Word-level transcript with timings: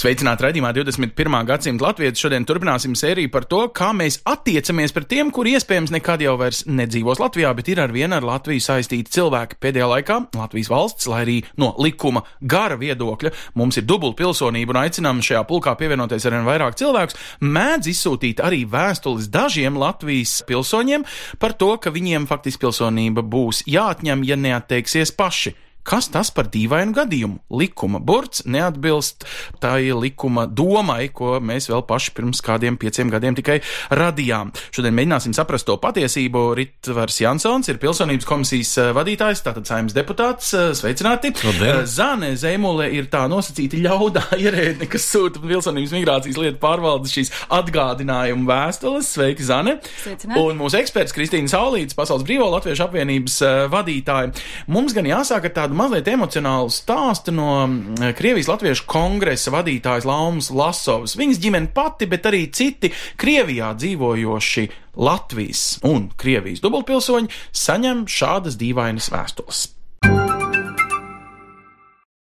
Sveicināti 0.00 0.46
raidījumā 0.46 0.70
21. 0.72 1.34
gadsimta 1.44 1.84
latvieši. 1.84 2.22
Šodien 2.22 2.46
turpināsim 2.48 2.94
sēriju 2.96 3.28
par 3.34 3.44
to, 3.50 3.58
kā 3.76 3.90
mēs 3.92 4.22
attiecamies 4.24 4.94
pret 4.96 5.10
tiem, 5.10 5.28
kuri 5.34 5.52
iespējams 5.58 5.92
nekad 5.92 6.24
jau 6.24 6.38
vairs 6.40 6.62
nedzīvos 6.64 7.20
Latvijā, 7.20 7.50
bet 7.58 7.68
ir 7.68 7.82
ar 7.84 7.92
vienu 7.92 8.16
ar 8.16 8.24
Latviju 8.24 8.64
saistīti 8.64 9.12
cilvēki. 9.18 9.58
Pēdējā 9.60 9.90
laikā 9.90 10.16
Latvijas 10.40 10.72
valsts, 10.72 11.10
lai 11.10 11.20
arī 11.26 11.36
no 11.60 11.74
likuma 11.84 12.24
gara 12.40 12.80
viedokļa 12.80 13.34
mums 13.60 13.76
ir 13.76 13.84
dubulta 13.90 14.22
pilsonība 14.22 14.72
un 14.72 14.82
aicinām 14.86 15.20
šajā 15.26 15.44
pulkā 15.50 15.76
pievienoties 15.76 16.30
arvien 16.30 16.48
vairāk 16.48 16.80
cilvēkus, 16.80 17.20
mēdz 17.44 17.92
izsūtīt 17.92 18.40
arī 18.40 18.64
vēstules 18.72 19.28
dažiem 19.28 19.76
Latvijas 19.76 20.38
pilsoņiem 20.48 21.04
par 21.42 21.58
to, 21.60 21.74
ka 21.76 21.92
viņiem 21.92 22.30
faktiski 22.30 22.64
pilsonība 22.64 23.20
būs 23.20 23.66
jāatņem, 23.68 24.24
ja 24.24 24.40
neatteiksies 24.48 25.12
paši. 25.12 25.58
Kas 25.86 26.10
tas 26.12 26.28
par 26.34 26.48
dīvainu 26.52 26.92
gadījumu? 26.96 27.38
Likuma 27.56 28.00
burts 28.04 28.44
neatbilst 28.44 29.24
tai 29.62 29.90
likuma 29.96 30.44
domai, 30.46 31.08
ko 31.08 31.38
mēs 31.40 31.70
vēl 31.70 31.82
paši 31.88 32.12
pirms 32.16 32.42
kādiem 32.44 32.76
pieciem 32.80 33.08
gadiem 33.12 33.36
tikai 33.38 33.58
radījām. 33.96 34.52
Šodien 34.76 34.96
mēģināsim 34.96 35.34
saprast 35.36 35.66
to 35.68 35.78
patiesību. 35.80 36.42
Ritvars 36.58 37.20
Jansons 37.22 37.70
ir 37.72 37.80
pilsonības 37.80 38.28
komisijas 38.28 38.74
eh, 38.82 38.90
vadītājs, 38.96 39.42
tātad 39.46 39.68
saimnes 39.68 39.96
deputāts. 39.96 40.52
Eh, 40.56 40.70
Sveicināti! 40.76 41.32
Labdien. 41.40 41.80
Eh, 41.80 41.88
Zane 41.88 42.34
Zemule 42.40 42.90
ir 42.96 43.08
tā 43.12 43.24
nosacīta 43.30 43.80
ļaudā 43.80 44.26
ierēdne, 44.44 44.88
kas 44.90 45.08
sūta 45.08 45.42
pilsonības 45.42 45.96
migrācijas 45.96 46.40
lietu 46.40 46.60
pārvaldes 46.62 47.16
šīs 47.16 47.32
atgādinājumu 47.56 48.48
vēstules. 48.50 49.10
Sveiki, 49.16 49.48
Zane! 49.48 49.78
Sveicināti. 50.04 50.44
Un 50.44 50.60
mūsu 50.60 50.80
eksperts 50.80 51.16
Kristīna 51.16 51.50
Saulīts, 51.50 51.96
Pasaules 51.98 52.26
Brīvo 52.28 52.50
Latviešu 52.52 52.86
apvienības 52.86 53.40
vadītāja. 53.72 54.34
Mums 54.70 54.94
gan 54.96 55.08
jāsāk 55.08 55.48
ar 55.48 55.56
tādu 55.56 55.69
mazliet 55.76 56.08
emocionālu 56.10 56.70
stāstu 56.74 57.34
no 57.34 57.48
mm, 57.66 58.14
Krievijas 58.18 58.50
Latviešu 58.50 58.86
kongresa 58.90 59.52
vadītājas 59.54 60.08
Laumas 60.08 60.50
Lasovas. 60.54 61.16
Viņas 61.20 61.42
ģimene 61.42 61.72
pati, 61.74 62.08
bet 62.10 62.28
arī 62.30 62.46
citi 62.54 62.92
Krievijā 63.20 63.72
dzīvojoši 63.78 64.68
Latvijas 65.00 65.66
un 65.86 66.08
Krievijas 66.18 66.62
dubultpilsoņi 66.64 67.30
saņem 67.66 68.06
šādas 68.10 68.58
dīvainas 68.60 69.12
vēstules. 69.12 69.68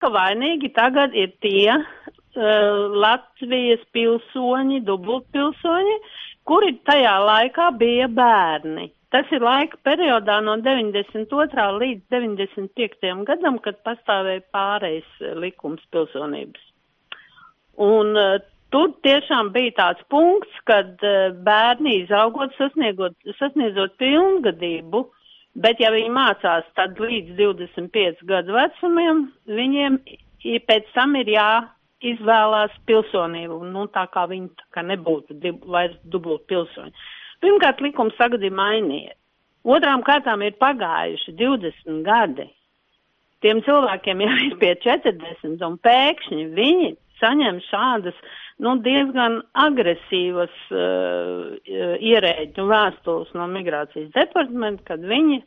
ka 0.08 0.10
vainīgi 0.14 0.70
tagad 0.76 1.14
ir 1.16 1.32
tie 1.44 1.74
uh, 1.74 1.88
Latvijas 3.04 3.82
pilsoņi, 3.92 4.80
dubultpilsoņi, 4.86 5.96
kuri 6.48 6.76
tajā 6.88 7.16
laikā 7.28 7.70
bija 7.80 8.08
bērni. 8.08 8.88
Tas 9.14 9.30
ir 9.32 9.40
laika 9.40 9.78
periodā 9.88 10.34
no 10.44 10.58
92. 10.60 11.62
līdz 11.80 12.02
95. 12.12 13.12
gadam, 13.30 13.56
kad 13.64 13.78
pastāvēja 13.86 14.42
pārējais 14.52 15.22
eh, 15.22 15.32
likums 15.44 15.84
pilsonības. 15.94 16.60
Un 17.88 18.12
uh, 18.18 18.34
tur 18.74 18.90
tiešām 19.06 19.52
bija 19.54 19.72
tāds 19.78 20.04
punkts, 20.12 20.60
kad 20.68 21.00
uh, 21.06 21.30
bērni 21.46 22.02
izaugot, 22.02 22.52
sasniedzot 22.58 23.94
pilngadību, 24.02 25.04
bet 25.56 25.80
ja 25.80 25.92
viņi 25.94 26.10
mācās 26.12 26.66
tad 26.76 27.00
līdz 27.00 27.38
25 27.38 28.24
gadu 28.28 28.58
vecumiem, 28.58 29.28
viņiem 29.46 30.00
i- 30.44 30.58
pēc 30.68 30.90
tam 30.92 31.16
ir 31.16 31.30
jāizvēlās 31.32 32.76
pilsonību, 32.90 33.62
nu 33.72 33.86
tā 33.94 34.04
kā 34.12 34.26
viņi 34.28 34.50
tā 34.58 34.68
kā 34.76 34.84
nebūtu 34.90 35.38
vairs 35.64 35.96
dubult 36.04 36.44
pilsoņi. 36.50 36.92
Pirmkārt, 37.44 37.82
likums 37.84 38.16
tagad 38.18 38.42
ir 38.42 38.54
mainījies. 38.54 39.16
Otrām 39.68 40.02
kārtām 40.06 40.42
ir 40.46 40.54
pagājuši 40.58 41.34
20 41.38 42.02
gadi 42.06 42.46
tiem 43.44 43.62
cilvēkiem 43.66 44.24
jau 44.24 44.34
ir 44.46 44.56
pie 44.60 44.74
40, 44.84 45.62
un 45.66 45.78
pēkšņi 45.84 46.44
viņi 46.56 46.92
saņem 47.18 47.58
šādas, 47.66 48.18
nu, 48.62 48.76
diezgan 48.82 49.40
agresīvas 49.58 50.54
uh, 50.74 51.56
ierēģu 52.12 52.68
vēstules 52.68 53.34
no 53.38 53.48
migrācijas 53.50 54.12
departamenta, 54.14 54.84
kad 54.92 55.02
viņi 55.02 55.40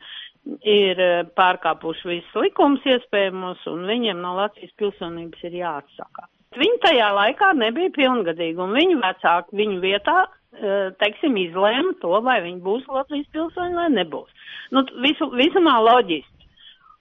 ir 0.68 1.00
uh, 1.00 1.24
pārkāpuši 1.38 2.10
visus 2.10 2.38
likumus 2.44 2.84
iespējamos, 2.96 3.64
un 3.72 3.88
viņiem 3.88 4.20
no 4.24 4.36
Latvijas 4.40 4.76
pilsonības 4.80 5.48
ir 5.48 5.60
jāatsakā. 5.62 6.28
Viņi 6.60 6.78
tajā 6.82 7.08
laikā 7.16 7.52
nebija 7.56 7.92
pilngadīgi, 7.94 8.58
un 8.60 8.74
viņu 8.76 9.00
vecāki 9.02 9.58
viņu 9.62 9.80
vietā, 9.82 10.18
uh, 10.26 10.90
teiksim, 11.00 11.38
izlēma 11.40 11.96
to, 12.02 12.12
vai 12.24 12.40
viņi 12.44 12.60
būs 12.64 12.88
Latvijas 12.90 13.30
pilsoņi 13.32 13.78
vai 13.78 13.88
nebūs. 13.94 14.44
Nu, 14.72 14.84
visu, 15.04 15.28
visumā 15.36 15.78
loģiski. 15.84 16.32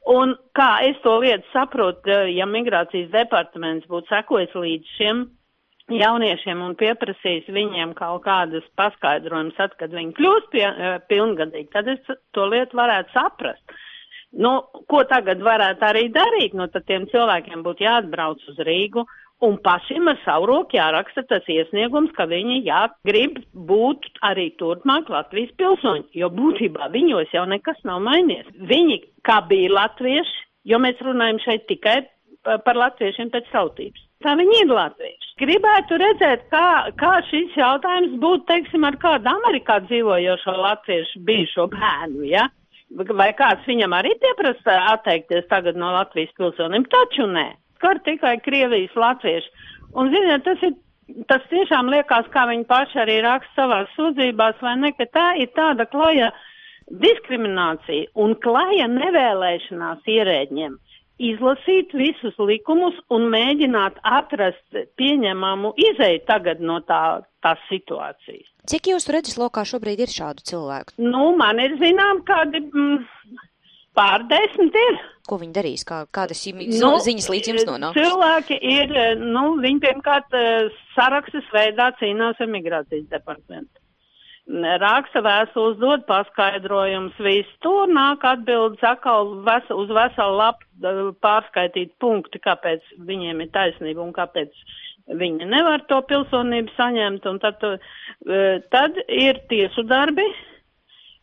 Un 0.10 0.34
kā 0.58 0.82
es 0.88 0.98
to 1.04 1.20
lietu 1.22 1.46
saprotu, 1.54 2.10
eh, 2.10 2.32
ja 2.34 2.48
migrācijas 2.50 3.12
departaments 3.14 3.86
būtu 3.88 4.10
sekojis 4.10 4.56
līdz 4.58 4.96
šiem 4.98 5.22
jauniešiem 5.92 6.62
un 6.66 6.74
pieprasījis 6.80 7.52
viņiem 7.52 7.94
kaut 7.94 8.24
kādas 8.26 8.66
paskaidrojumus, 8.80 9.56
tad, 9.60 9.76
kad 9.78 9.94
viņi 9.94 10.16
kļūst 10.18 10.50
pie, 10.52 10.66
eh, 10.66 11.00
pilngadīgi, 11.10 11.70
tad 11.72 11.88
es 11.88 12.00
to 12.34 12.48
lietu 12.50 12.78
varētu 12.78 13.14
saprast. 13.14 13.64
Nu, 14.32 14.62
ko 14.88 15.04
tagad 15.04 15.40
varētu 15.40 15.84
arī 15.84 16.10
darīt? 16.10 16.54
Nu, 16.54 16.68
tad 16.68 16.86
tiem 16.88 17.06
cilvēkiem 17.06 17.62
būtu 17.64 17.84
jāatbrauc 17.84 18.40
uz 18.48 18.58
Rīgu 18.58 19.06
un 19.42 19.58
pašiem 19.66 20.08
ar 20.12 20.20
savu 20.26 20.50
roku 20.52 20.78
jāraksta 20.78 21.24
tas 21.30 21.48
iesniegums, 21.50 22.14
ka 22.18 22.28
viņi 22.30 22.62
jā, 22.68 22.84
grib 23.08 23.40
būt 23.54 24.08
arī 24.28 24.52
turpmāk 24.62 25.10
Latvijas 25.10 25.52
pilsoņi, 25.58 26.12
jo 26.22 26.30
būtībā 26.34 26.92
viņos 26.94 27.34
jau 27.34 27.46
nekas 27.50 27.82
nav 27.88 28.04
mainījies. 28.06 28.54
Viņi, 28.72 29.02
kā 29.28 29.42
bija 29.50 29.74
latvieši, 29.74 30.46
jo 30.72 30.80
mēs 30.82 31.02
runājam 31.02 31.42
šeit 31.46 31.68
tikai 31.72 32.02
pa- 32.44 32.58
par 32.58 32.76
latviešiem 32.76 33.34
pēc 33.34 33.50
tautības. 33.54 34.08
Tā 34.22 34.36
viņi 34.38 34.58
ir 34.64 34.70
latvieši. 34.70 35.30
Gribētu 35.42 35.98
redzēt, 35.98 36.46
kā, 36.54 36.94
kā 37.02 37.14
šis 37.30 37.56
jautājums 37.58 38.20
būtu, 38.22 38.46
teiksim, 38.52 38.86
ar 38.86 38.98
kādu 39.02 39.32
Amerikā 39.32 39.80
dzīvojošo 39.88 40.54
latviešu 40.62 41.24
bijušo 41.26 41.68
bērnu, 41.74 42.28
ja? 42.30 42.48
Vai 42.92 43.32
kāds 43.34 43.66
viņam 43.66 43.96
arī 43.96 44.12
pieprasa 44.20 44.76
atteikties 44.92 45.48
tagad 45.50 45.78
no 45.80 45.94
Latvijas 45.96 46.34
pilsoniem? 46.38 46.86
Taču 46.92 47.26
nē. 47.32 47.48
Skar 47.82 47.98
tikai 48.06 48.38
Krievijas 48.46 48.94
latvieši. 48.94 49.50
Un, 49.98 50.12
ziniet, 50.14 50.46
tas 50.46 50.62
ir, 50.62 50.76
tas 51.28 51.42
tiešām 51.50 51.90
liekas, 51.90 52.30
kā 52.32 52.46
viņi 52.52 52.68
paši 52.70 53.02
arī 53.02 53.18
raksta 53.26 53.64
savās 53.64 53.90
sūdzībās, 53.98 54.62
vai 54.62 54.78
ne, 54.84 54.94
ka 54.94 55.10
tā 55.10 55.26
ir 55.42 55.50
tāda 55.58 55.90
klaja 55.90 56.30
diskriminācija 57.02 58.14
un 58.22 58.38
klaja 58.44 58.86
nevēlēšanās 58.92 60.06
ierēģiem 60.14 60.78
izlasīt 61.22 61.94
visus 61.94 62.38
likumus 62.42 62.98
un 63.14 63.28
mēģināt 63.34 64.00
atrast 64.08 64.80
pieņemamu 64.98 65.74
izēju 65.90 66.24
tagad 66.30 66.64
no 66.66 66.80
tā, 66.88 67.22
tās 67.46 67.62
situācijas. 67.70 68.48
Cik 68.70 68.92
jūsu 68.92 69.14
redzeslokā 69.16 69.64
šobrīd 69.66 70.04
ir 70.06 70.12
šādu 70.14 70.46
cilvēku? 70.46 70.96
Nu, 71.02 71.32
man 71.38 71.62
ir 71.62 71.78
zinām, 71.82 72.22
kādi 72.28 72.62
mm, 72.64 73.06
pārdesmit 73.98 74.78
ir. 74.88 75.02
Ko 75.28 75.38
viņi 75.42 75.54
darīs? 75.56 75.84
Kā, 75.88 76.04
kādas 76.14 76.42
Nu, 76.82 76.96
ziņas 77.04 77.30
līdz 77.32 77.52
jums 77.52 77.68
nonāk? 77.70 77.98
Cilvēki 77.98 78.58
ir, 78.58 78.96
nu, 79.22 79.46
viņi 79.62 79.84
pirmkārt 79.84 80.34
eh, 80.38 80.72
sarakstas 80.96 81.48
veidā 81.54 81.92
cīnās 82.00 82.42
ar 82.42 82.52
migrācijas 82.52 83.08
departamentu. 83.12 83.78
Raksta 84.82 85.22
vēstules, 85.24 85.78
dod 85.80 86.04
paskaidrojums, 86.10 87.16
viss 87.24 87.52
tur 87.64 87.88
nāk 87.88 88.26
atbildes 88.26 88.82
atkal 88.84 89.36
ves, 89.46 89.70
uz 89.70 89.92
veselu 89.94 90.38
lapu 90.40 91.14
pārskaitīt 91.24 91.94
punkti, 92.02 92.42
kāpēc 92.42 92.82
viņiem 93.08 93.46
ir 93.46 93.52
taisnība 93.54 94.02
un 94.04 94.12
kāpēc 94.16 94.50
viņi 95.22 95.46
nevar 95.46 95.86
to 95.88 96.02
pilsonību 96.10 96.74
saņemt. 96.76 97.28
Un 97.30 97.40
tad, 97.40 97.64
eh, 97.64 98.60
tad 98.74 98.98
ir 99.08 99.40
tiesu 99.48 99.86
darbi, 99.88 100.26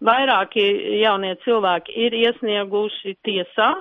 Vairāki 0.05 0.63
jaunie 1.01 1.33
cilvēki 1.43 1.95
ir 2.07 2.15
iesnieguši 2.15 3.17
tiesā. 3.27 3.73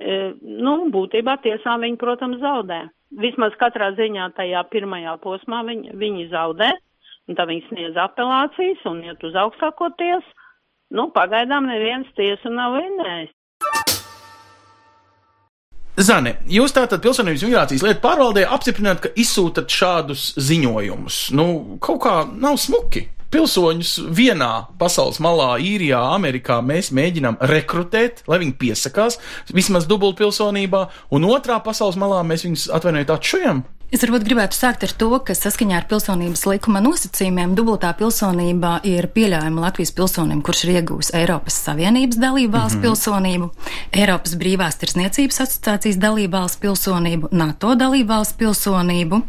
E, 0.00 0.16
nu, 0.40 0.76
būtībā 0.92 1.36
tiesā 1.44 1.76
viņi, 1.82 1.98
protams, 2.00 2.40
zaudē. 2.40 2.86
Vismaz 3.20 3.54
katrā 3.60 3.90
ziņā 3.98 4.30
tajā 4.38 4.64
pirmajā 4.72 5.18
posmā 5.22 5.60
viņi, 5.68 5.92
viņi 6.00 6.28
zaudē, 6.32 6.70
un 7.28 7.38
tad 7.38 7.52
viņi 7.52 7.66
sniedz 7.68 8.00
apelācijas 8.00 8.88
un 8.88 9.04
iet 9.04 9.22
uz 9.28 9.36
augstāko 9.36 9.92
tiesu. 10.00 10.32
Nu, 10.96 11.10
pagaidām 11.12 11.66
neviens 11.68 12.08
tiesu 12.16 12.52
nav 12.54 12.78
vinnējis. 12.78 13.34
Zane, 15.96 16.34
jūs 16.52 16.74
tātad 16.76 17.00
pilsonības 17.00 17.44
migrācijas 17.46 17.84
lietu 17.84 18.02
pārvaldē 18.02 18.44
apstiprināt, 18.52 19.00
ka 19.00 19.12
izsūtat 19.16 19.72
šādus 19.72 20.34
ziņojumus. 20.36 21.20
Nu, 21.36 21.46
kaut 21.80 22.02
kā 22.04 22.16
nav 22.28 22.58
smuki. 22.60 23.06
Pilsoņus 23.36 23.92
vienā 24.16 24.50
pasaules 24.80 25.20
malā, 25.20 25.52
īrijā, 25.60 26.00
Amerikā 26.16 26.62
mēs 26.64 26.88
mēģinām 26.96 27.36
rekrutēt, 27.52 28.24
lai 28.30 28.40
viņi 28.40 28.56
piesakās 28.56 29.20
vismaz 29.52 29.84
dubultpilsonībā, 29.90 30.86
un 31.12 31.28
otrā 31.28 31.60
pasaules 31.64 31.98
malā 32.00 32.22
mēs 32.24 32.46
viņus 32.48 32.70
atvainojiet 32.78 33.12
atšujam. 33.12 33.66
Es 33.94 34.02
varbūt 34.02 34.24
gribētu 34.26 34.56
sākt 34.58 34.82
ar 34.82 34.90
to, 34.98 35.12
ka 35.22 35.34
saskaņā 35.38 35.76
ar 35.78 35.84
pilsonības 35.86 36.40
likuma 36.48 36.80
nosacījumiem 36.82 37.52
dubultā 37.54 37.92
pilsonība 37.94 38.80
ir 38.88 39.06
pieļaujama 39.14 39.62
Latvijas 39.62 39.92
pilsonim, 39.94 40.40
kurš 40.42 40.64
ir 40.64 40.72
iegūs 40.80 41.12
Eiropas 41.14 41.60
Savienības 41.68 42.18
dalību 42.18 42.56
valsts 42.56 42.80
mm 42.80 42.82
-hmm. 42.82 42.88
pilsonību, 42.88 43.50
Eiropas 44.02 44.34
brīvās 44.40 44.80
tirsniecības 44.82 45.40
asociācijas 45.44 46.00
dalību 46.02 46.32
valsts 46.34 46.62
pilsonību, 46.64 47.30
NATO 47.30 47.76
dalību 47.78 48.10
valsts 48.10 48.38
pilsonību 48.40 49.22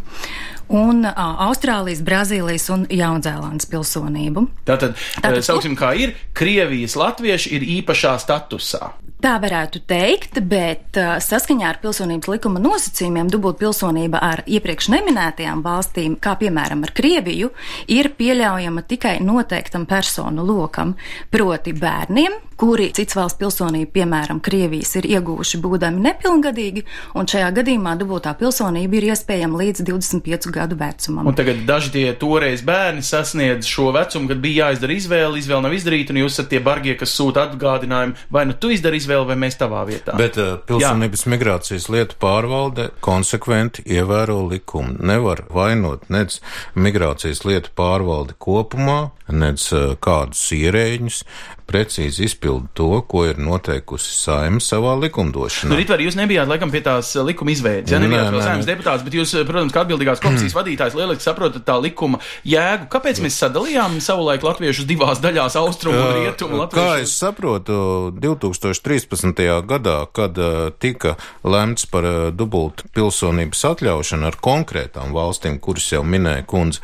un 0.73 1.05
uh, 1.07 1.25
Austrālijas, 1.47 2.03
Brazīlijas 2.05 2.67
un 2.73 2.85
Jaunzēlandes 2.91 3.69
pilsonību. 3.71 4.47
Tātad, 4.67 4.97
Tātad 5.21 5.45
sauksim, 5.45 5.77
kā 5.79 5.93
ir, 5.99 6.15
Krievijas 6.37 6.97
latvieši 6.99 7.55
ir 7.57 7.67
īpašā 7.79 8.17
statusā. 8.23 8.91
Tā 9.17 9.31
varētu 9.41 9.79
teikt, 9.89 10.35
bet 10.45 10.97
uh, 11.01 11.15
saskaņā 11.23 11.71
ar 11.71 11.79
pilsonības 11.81 12.29
likuma 12.29 12.61
nosacījumiem 12.61 13.31
dubult 13.33 13.57
pilsonība 13.57 14.21
ar 14.21 14.43
iepriekš 14.45 14.91
neminētajām 14.93 15.63
valstīm, 15.65 16.19
kā 16.21 16.35
piemēram 16.37 16.85
ar 16.85 16.93
Krieviju, 16.93 17.49
ir 17.89 18.11
pieļaujama 18.13 18.85
tikai 18.85 19.15
noteiktam 19.25 19.87
personu 19.89 20.45
lokam, 20.45 20.93
proti 21.33 21.73
bērniem, 21.73 22.37
kuri 22.57 22.91
cits 22.93 23.17
valsts 23.17 23.37
pilsonību, 23.41 23.89
piemēram, 23.93 24.41
Krievijas, 24.43 24.95
ir 24.97 25.07
iegūši 25.09 25.59
būdami 25.61 26.01
nepilngadīgi, 26.05 26.85
un 27.17 27.29
šajā 27.29 27.49
gadījumā 27.57 27.95
dubultā 27.97 28.33
pilsonība 28.37 28.97
ir 28.99 29.09
iespējama 29.11 29.61
līdz 29.61 29.81
25 29.85 30.49
gadu 30.53 30.77
vecumam. 30.77 31.29
Un 31.29 31.37
tagad 31.37 31.61
daži 31.69 31.93
tie 31.93 32.05
toreiz 32.17 32.61
bērni 32.65 33.05
sasniedz 33.05 33.69
šo 33.69 33.91
vecumu, 33.97 34.29
kad 34.29 34.41
bija 34.45 34.69
jāizdara 34.69 34.97
izvēle, 34.97 35.41
izvēle 35.41 35.65
nav 35.67 35.77
izdarīta, 35.77 36.13
un 36.13 36.23
jūs 36.23 36.37
esat 36.37 36.49
tie 36.53 36.61
bargie, 36.65 36.97
kas 36.97 37.13
sūta 37.17 37.45
atgādinājumu, 37.45 38.17
vai 38.33 38.47
nu 38.49 38.57
tu 38.57 38.73
izdari 38.73 39.01
izvēli, 39.07 39.27
vai 39.31 39.37
mēs 39.39 39.57
tavā 39.59 39.83
vietā. 39.87 40.15
Bet 40.19 40.37
uh, 40.41 40.57
pilsonības 40.67 41.23
Jā. 41.23 41.31
migrācijas 41.33 41.87
lietu 41.93 42.17
pārvalde 42.21 42.89
konsekventi 43.05 43.85
ievēro 43.87 44.41
likumu. 44.51 44.97
Nevar 44.99 45.45
vainot 45.53 46.09
nec 46.13 46.39
migrācijas 46.75 47.45
lietu 47.47 47.71
pārvaldi 47.77 48.35
kopumā, 48.43 49.13
nec 49.31 49.63
uh, 49.71 49.95
kādus 50.03 50.43
ierēģņus, 50.57 51.21
precīzi 51.67 52.25
izpilda 52.27 52.69
to, 52.77 52.89
ko 53.09 53.25
ir 53.27 53.39
noteikusi 53.41 54.13
saima 54.15 54.61
savā 54.63 54.95
likumdošanā. 55.01 55.71
Nu, 55.71 55.79
Ritvar, 55.79 56.01
jūs 56.03 56.17
nebijāt 56.19 56.49
laikam 56.49 56.71
pie 56.73 56.81
tās 56.85 57.11
eh, 57.15 57.25
likuma 57.27 57.53
izveides, 57.53 57.91
ja 57.91 57.99
nebijāt 58.01 58.31
vēl 58.31 58.43
saimnes 58.45 58.69
deputāts, 58.69 59.03
bet 59.05 59.17
jūs, 59.17 59.33
eh, 59.35 59.45
protams, 59.47 59.75
kā 59.75 59.83
atbildīgās 59.83 60.23
komisijas 60.23 60.55
vadītājs, 60.59 60.97
lieliski 60.97 61.27
saprotat 61.27 61.65
tā 61.67 61.77
likuma 61.83 62.21
jēgu. 62.47 62.87
Kāpēc 62.93 63.21
mēs 63.23 63.39
sadalījām 63.43 63.99
savulaik 64.03 64.45
latviešus 64.47 64.87
divās 64.89 65.21
daļās, 65.23 65.59
austrumu 65.59 65.99
un 65.99 66.21
rietumu 66.21 66.61
latviešu? 66.63 66.87
Kā 66.87 67.03
es 67.03 67.15
saprotu, 67.19 67.77
2013. 68.15 69.43
gadā, 69.67 69.99
kad 70.15 70.39
tika 70.79 71.17
lemts 71.43 71.87
par 71.91 72.07
dubultu 72.35 72.87
pilsonības 72.95 73.65
atļaušanu 73.73 74.31
ar 74.31 74.39
konkrētām 74.43 75.15
valstīm, 75.15 75.59
kuras 75.63 75.91
jau 75.91 76.03
minēja 76.07 76.45
kundze, 76.47 76.83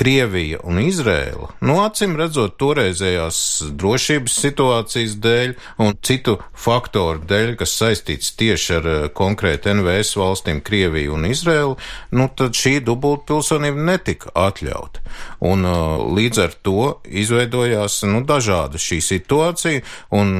Krievija 0.00 0.62
un 0.64 0.78
Izrēla, 0.80 1.50
nu, 1.60 1.74
acīm 1.84 2.14
redzot, 2.16 2.54
toreizējās 2.56 3.40
drošības 3.76 4.36
situācijas 4.46 5.18
dēļ 5.20 5.50
un 5.84 5.92
citu 6.00 6.38
faktoru 6.56 7.20
dēļ, 7.28 7.52
kas 7.60 7.74
saistīts 7.76 8.32
tieši 8.40 8.78
ar 8.78 8.88
eh, 8.88 9.02
konkrēti 9.12 9.74
NVS 9.74 10.16
valstīm 10.16 10.62
Krieviju 10.64 11.18
un 11.18 11.26
Izrēlu, 11.28 11.76
nu, 12.16 12.28
tad 12.32 12.56
šī 12.56 12.78
dubultpilsonība 12.86 13.84
netika 13.90 14.32
atļauta. 14.40 15.04
Un 15.44 15.66
uh, 15.66 16.00
līdz 16.16 16.40
ar 16.44 16.56
to 16.64 16.82
izveidojās, 17.04 17.98
nu, 18.08 18.20
dažāda 18.24 18.80
šī 18.80 19.00
situācija, 19.04 19.82
un 20.16 20.30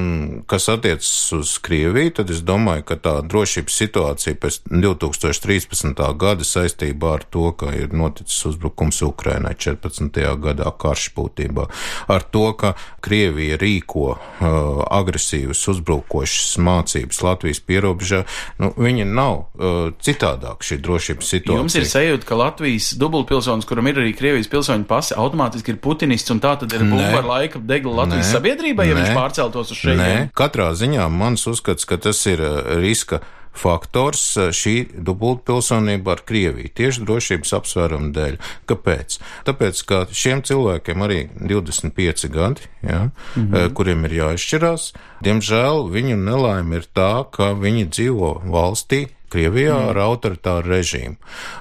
kas 0.49 0.69
attiecas 0.73 1.11
uz 1.37 1.55
Krieviju, 1.65 2.15
tad 2.21 2.33
es 2.33 2.41
domāju, 2.47 2.87
ka 2.89 2.97
tā 3.03 3.15
drošības 3.27 3.79
situācija 3.83 4.41
pēc 4.41 4.61
2013. 4.71 6.05
gada 6.21 6.49
saistībā 6.49 7.17
ar 7.19 7.29
to, 7.29 7.51
ka 7.61 7.75
ir 7.77 7.93
noticis 7.97 8.45
uzbrukums 8.53 9.03
Ukrainai 9.05 9.50
Ukrainai 9.51 9.55
14. 9.59 10.39
gadā 10.41 10.71
karš 10.79 11.11
būtībā, 11.17 11.67
ar 12.09 12.23
to, 12.31 12.53
ka 12.55 12.75
Krievija 13.01 13.59
rīko 13.59 14.15
uh, 14.15 14.85
agresīvas 14.91 15.61
uzbrukošas 15.69 16.59
mācības 16.59 17.23
Latvijas 17.23 17.61
pierobežā, 17.61 18.25
nu, 18.59 18.73
viņa 18.77 19.07
nav 19.07 19.37
uh, 19.37 19.93
citādāk 20.01 20.63
šī 20.63 20.81
drošības 20.81 21.27
situācija. 21.35 21.61
Jums 21.61 21.79
ir 21.79 21.89
sajūta, 21.89 22.27
ka 22.27 22.39
Latvijas 22.39 22.93
dubultpilsonis, 23.01 23.67
kuram 23.67 23.91
ir 23.91 24.01
arī 24.03 24.15
Krievijas 24.17 24.51
pilsoņu 24.51 24.87
pasi, 24.89 25.15
automātiski 25.17 25.75
ir 25.75 25.81
putinists 25.83 26.31
un 26.31 26.41
tā 26.41 26.57
tad 26.61 26.73
ir 26.73 26.87
bumba 26.87 27.21
ar 27.23 27.29
laika 27.29 27.61
degla 27.61 28.05
Latvijas 28.05 28.31
Nē. 28.31 28.37
sabiedrībai, 28.39 28.89
ja 28.91 28.97
Nē. 28.97 29.03
viņš 29.03 29.19
pārceltos 29.19 29.75
uz 29.75 29.83
šeit? 29.83 29.99
Nē, 30.01 30.15
katrā 30.37 30.71
ziņā 30.77 31.11
mans 31.13 31.47
uzskats, 31.51 31.89
ka 31.89 32.01
tas 32.01 32.23
ir 32.31 32.43
uh, 32.45 32.77
riska 32.81 33.23
faktors 33.57 34.23
eh, 34.37 34.51
šī 34.55 34.75
dubultpilsonība 35.07 36.17
ar 36.17 36.25
Krieviju 36.27 36.73
tieši 36.77 37.05
drošības 37.07 37.55
apsvērumu 37.61 38.11
dēļ. 38.17 38.41
Kāpēc? 38.71 39.19
Tāpēc, 39.49 39.85
ka 39.89 40.03
šiem 40.13 40.43
cilvēkiem 40.47 41.07
arī 41.07 41.21
25 41.37 42.29
gadi, 42.33 42.69
ja, 42.83 43.11
mm 43.37 43.47
-hmm. 43.47 43.73
kuriem 43.75 44.05
ir 44.05 44.17
jāizšķirās, 44.21 44.93
diemžēl 45.25 45.89
viņu 45.91 46.17
nelaime 46.17 46.77
ir 46.77 46.87
tā, 46.95 47.25
ka 47.31 47.53
viņi 47.55 47.89
dzīvo 47.91 48.35
valstī, 48.47 49.09
Krievijā 49.31 49.77
mm. 49.77 49.91
ar 49.93 49.99
autoritāru 50.03 50.73
režīmu. 50.73 51.15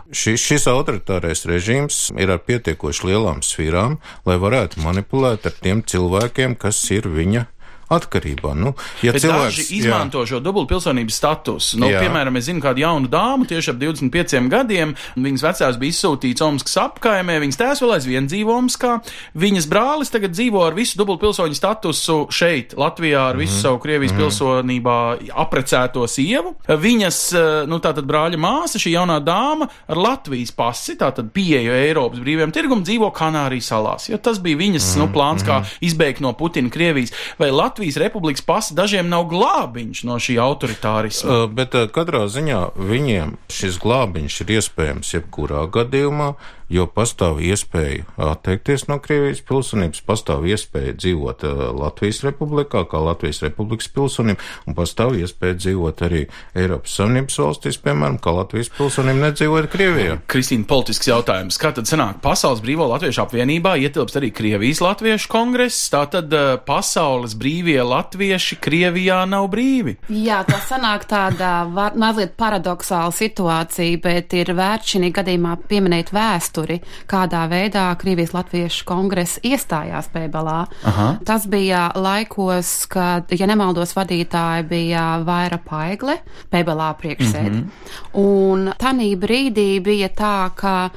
Šis, 0.10 0.42
šis 0.42 0.66
autoritārais 0.72 1.46
režīms 1.46 2.00
ir 2.18 2.32
ar 2.34 2.42
pietiekoši 2.42 3.12
lielām 3.12 3.44
svīrām, 3.46 4.00
lai 4.26 4.40
varētu 4.42 4.82
manipulēt 4.82 5.46
ar 5.46 5.54
tiem 5.62 5.84
cilvēkiem, 5.86 6.58
kas 6.58 6.82
ir 6.96 7.06
viņa 7.14 7.46
atkarībā. 7.90 8.54
Nu, 8.58 8.74
ja 9.06 9.14
Bet 9.16 9.24
cilvēks, 9.24 9.72
izmanto 9.76 10.24
jā. 10.24 10.34
šo 10.34 10.42
dubultpilsonības 10.44 11.20
statusu. 11.20 11.80
Nu, 11.82 11.90
jā. 11.92 12.04
piemēram, 12.04 12.38
es 12.40 12.48
zinu 12.50 12.64
kādu 12.64 12.84
jaunu 12.84 13.10
dāmu 13.12 13.48
tieši 13.50 13.74
ap 13.74 13.82
25 13.82 14.50
gadiem. 14.52 14.94
Viņas 15.20 15.46
vecās 15.46 15.80
bija 15.82 15.96
izsūtīts 15.96 16.46
Omskas 16.46 16.78
apkaimē, 16.84 17.40
viņas 17.44 17.60
tēvs 17.60 17.84
vēl 17.84 17.96
aizvien 17.98 18.30
dzīvo 18.30 18.56
Omskā. 18.60 18.96
Viņas 19.40 19.68
brālis 19.72 20.14
tagad 20.14 20.36
dzīvo 20.36 20.64
ar 20.66 20.78
visu 20.78 21.00
dubultpilsoņu 21.00 21.58
statusu 21.58 22.20
šeit, 22.34 22.76
Latvijā, 22.80 23.30
ar 23.34 23.40
visu 23.40 23.56
mm. 23.56 23.64
savu 23.64 23.82
Krievijas 23.84 24.14
mm. 24.14 24.22
pilsonībā 24.24 25.00
aprecēto 25.46 26.06
sievu. 26.10 26.56
Viņas, 26.70 27.20
eh, 27.34 27.50
nu, 27.70 27.82
tātad 27.84 28.08
brāļa 28.10 28.40
māsa, 28.42 28.82
šī 28.82 28.96
jaunā 28.96 29.20
dāma 29.26 29.70
ar 29.90 30.00
Latvijas 30.00 30.54
pasi, 30.56 30.98
tātad 31.00 31.32
pieeju 31.36 31.76
Eiropas 31.76 32.22
brīviem 32.24 32.54
tirgum, 32.56 32.84
dzīvo 32.86 33.12
Kanārijas 33.16 33.72
salās. 33.74 34.10
Jo 34.12 34.22
tas 34.22 34.42
bija 34.44 34.60
viņas, 34.60 34.94
mm. 34.94 35.02
nu, 35.02 35.10
plāns, 35.16 35.46
kā 35.48 35.62
mhm. 35.62 35.84
izbēgt 35.90 36.24
no 36.26 36.34
Putina 36.38 36.72
Krievijas. 36.74 37.14
Vai 37.40 37.52
Latvijas 37.54 37.79
Latvijas 37.80 37.98
republikas 37.98 38.42
pasa 38.44 38.76
dažiem 38.76 39.08
nav 39.08 39.24
glābiņš 39.32 40.02
no 40.04 40.18
šī 40.20 40.34
autoritārisma. 40.44 41.32
Uh, 41.32 41.44
bet 41.48 41.78
uh, 41.80 41.86
katrā 41.88 42.26
ziņā 42.28 42.58
viņiem 42.76 43.38
šis 43.56 43.78
glābiņš 43.80 44.40
ir 44.44 44.52
iespējams 44.58 45.14
jebkurā 45.14 45.62
gadījumā, 45.72 46.34
jo 46.70 46.86
pastāv 46.94 47.42
iespēja 47.44 48.06
atteikties 48.30 48.86
no 48.90 49.00
Krievijas 49.02 49.42
pilsonības, 49.46 50.04
pastāv 50.06 50.46
iespēja 50.50 50.96
dzīvot 51.00 51.46
uh, 51.48 51.64
Latvijas 51.76 52.22
republikā, 52.26 52.84
kā 52.90 53.02
Latvijas 53.04 53.42
republikas 53.46 53.90
pilsonība, 53.94 54.44
un 54.70 54.78
pastāv 54.78 55.18
iespēja 55.20 55.58
dzīvot 55.60 56.04
arī 56.06 56.26
Eiropas 56.58 56.96
Savienības 57.00 57.40
valstīs, 57.42 57.80
piemēram, 57.84 58.20
kā 58.22 58.34
Latvijas 58.36 58.72
pilsonība 58.78 59.30
nedzīvot 59.30 59.70
Krievijā. 59.74 60.20
Kristīna, 60.30 60.68
politisks 60.70 61.10
jautājums. 61.10 61.58
Kā 61.62 61.74
tad 61.76 61.90
sanāk? 61.90 62.22
Pasaules 62.24 62.62
brīvo 62.64 62.88
latviešu 62.92 63.24
apvienībā 63.26 63.76
ietilpst 63.82 64.20
arī 64.22 64.32
Krievijas 64.36 64.84
latviešu 64.86 65.32
kongress, 65.32 65.90
tātad 65.94 66.34
uh, 66.38 66.52
pasaules 66.66 67.34
brīvie 67.40 67.80
latvieši 67.86 68.60
Krievijā 68.62 69.24
nav 69.30 69.50
brīvi. 69.54 69.98
Jā, 70.14 70.44
tā 70.48 70.62
sanāk 70.70 71.08
tāda 71.10 71.64
var, 71.74 71.98
mazliet 72.00 72.38
paradoxāla 72.40 73.14
situācija, 73.16 74.02
bet 74.06 74.38
ir 74.38 74.54
vērts 74.58 74.94
šī 74.94 75.12
gadījumā 75.16 75.56
pieminēt 75.70 76.14
vēsturi 76.14 76.59
vēsturi, 76.60 76.80
kādā 77.08 77.48
veidā 77.50 77.96
Krievijas 78.00 78.34
Latviešu 78.34 78.86
kongress 78.86 79.40
iestājās 79.44 80.10
Pēbalā. 80.14 80.68
Aha. 80.84 81.18
Tas 81.26 81.48
bija 81.48 81.92
laikos, 81.96 82.88
kad, 82.90 83.32
ja 83.32 83.48
nemaldos, 83.48 83.96
vadītāji 83.96 84.68
bija 84.70 85.24
Vaira 85.26 85.58
Paigle, 85.58 86.20
Pēbalā 86.52 86.94
priekšsēdi. 87.00 87.50
Mm 87.50 87.64
-hmm. 87.64 88.20
Un 88.20 88.72
tanī 88.80 89.16
brīdī 89.16 89.82
bija 89.82 90.10
tā, 90.10 90.50
ka 90.56 90.90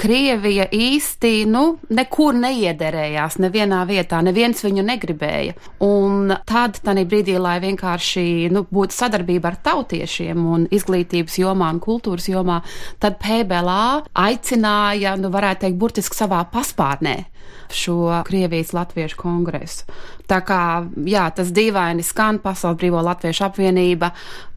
Krievija 0.00 0.66
īsti 0.74 1.44
nu, 1.46 1.78
nekur 1.94 2.34
neiederējās, 2.36 3.38
nevienā 3.42 3.82
vietā, 3.88 4.18
neviens 4.26 4.64
viņu 4.64 4.82
negribēja. 4.86 5.54
Un 5.86 6.34
tad, 6.48 6.80
tādā 6.84 7.04
brīdī, 7.08 7.36
lai 7.40 7.56
vienkārši 7.62 8.50
nu, 8.54 8.64
būtu 8.74 8.96
sadarbība 8.96 9.52
ar 9.52 9.60
tautiešiem 9.70 10.46
un 10.56 10.66
izglītības 10.74 11.38
jomā 11.40 11.70
un 11.76 11.82
kultūras 11.84 12.26
jomā, 12.30 12.60
tad 13.02 13.20
PBLA 13.22 14.02
aicināja, 14.26 15.14
nu, 15.20 15.30
varētu 15.34 15.66
teikt, 15.66 15.78
burtiski 15.78 16.18
savā 16.18 16.42
paspārnē 16.50 17.20
šo 17.74 18.22
Krievijas 18.26 18.72
Latviešu 18.74 19.18
kongresu. 19.18 19.86
Tā 20.30 20.40
kā, 20.46 20.62
jā, 21.08 21.28
tas 21.36 21.52
dīvaini 21.54 22.04
skan 22.04 22.40
Pasaules 22.42 22.78
Brīvo 22.80 23.02
Latviešu 23.04 23.46
apvienība 23.48 24.10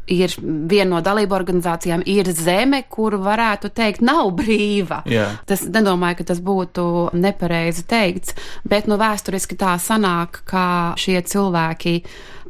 ir 0.08 0.34
viena 0.42 0.90
no 0.96 1.02
dalību 1.04 1.36
organizācijām, 1.36 2.04
ir 2.08 2.32
zeme, 2.36 2.84
kur 2.90 3.18
varētu 3.22 3.72
teikt, 3.76 4.04
nav 4.06 4.32
brīva. 4.38 5.02
Jā. 5.10 5.30
Tas 5.50 5.66
nedomāju, 5.68 6.22
ka 6.22 6.30
tas 6.32 6.42
būtu 6.44 6.88
nepareizi 7.18 7.86
teikts, 7.90 8.36
bet 8.68 8.88
no 8.88 9.00
vēsturiski 9.00 9.60
tā 9.60 9.76
sanāk, 9.82 10.42
ka 10.48 10.66
šie 11.00 11.20
cilvēki 11.28 12.00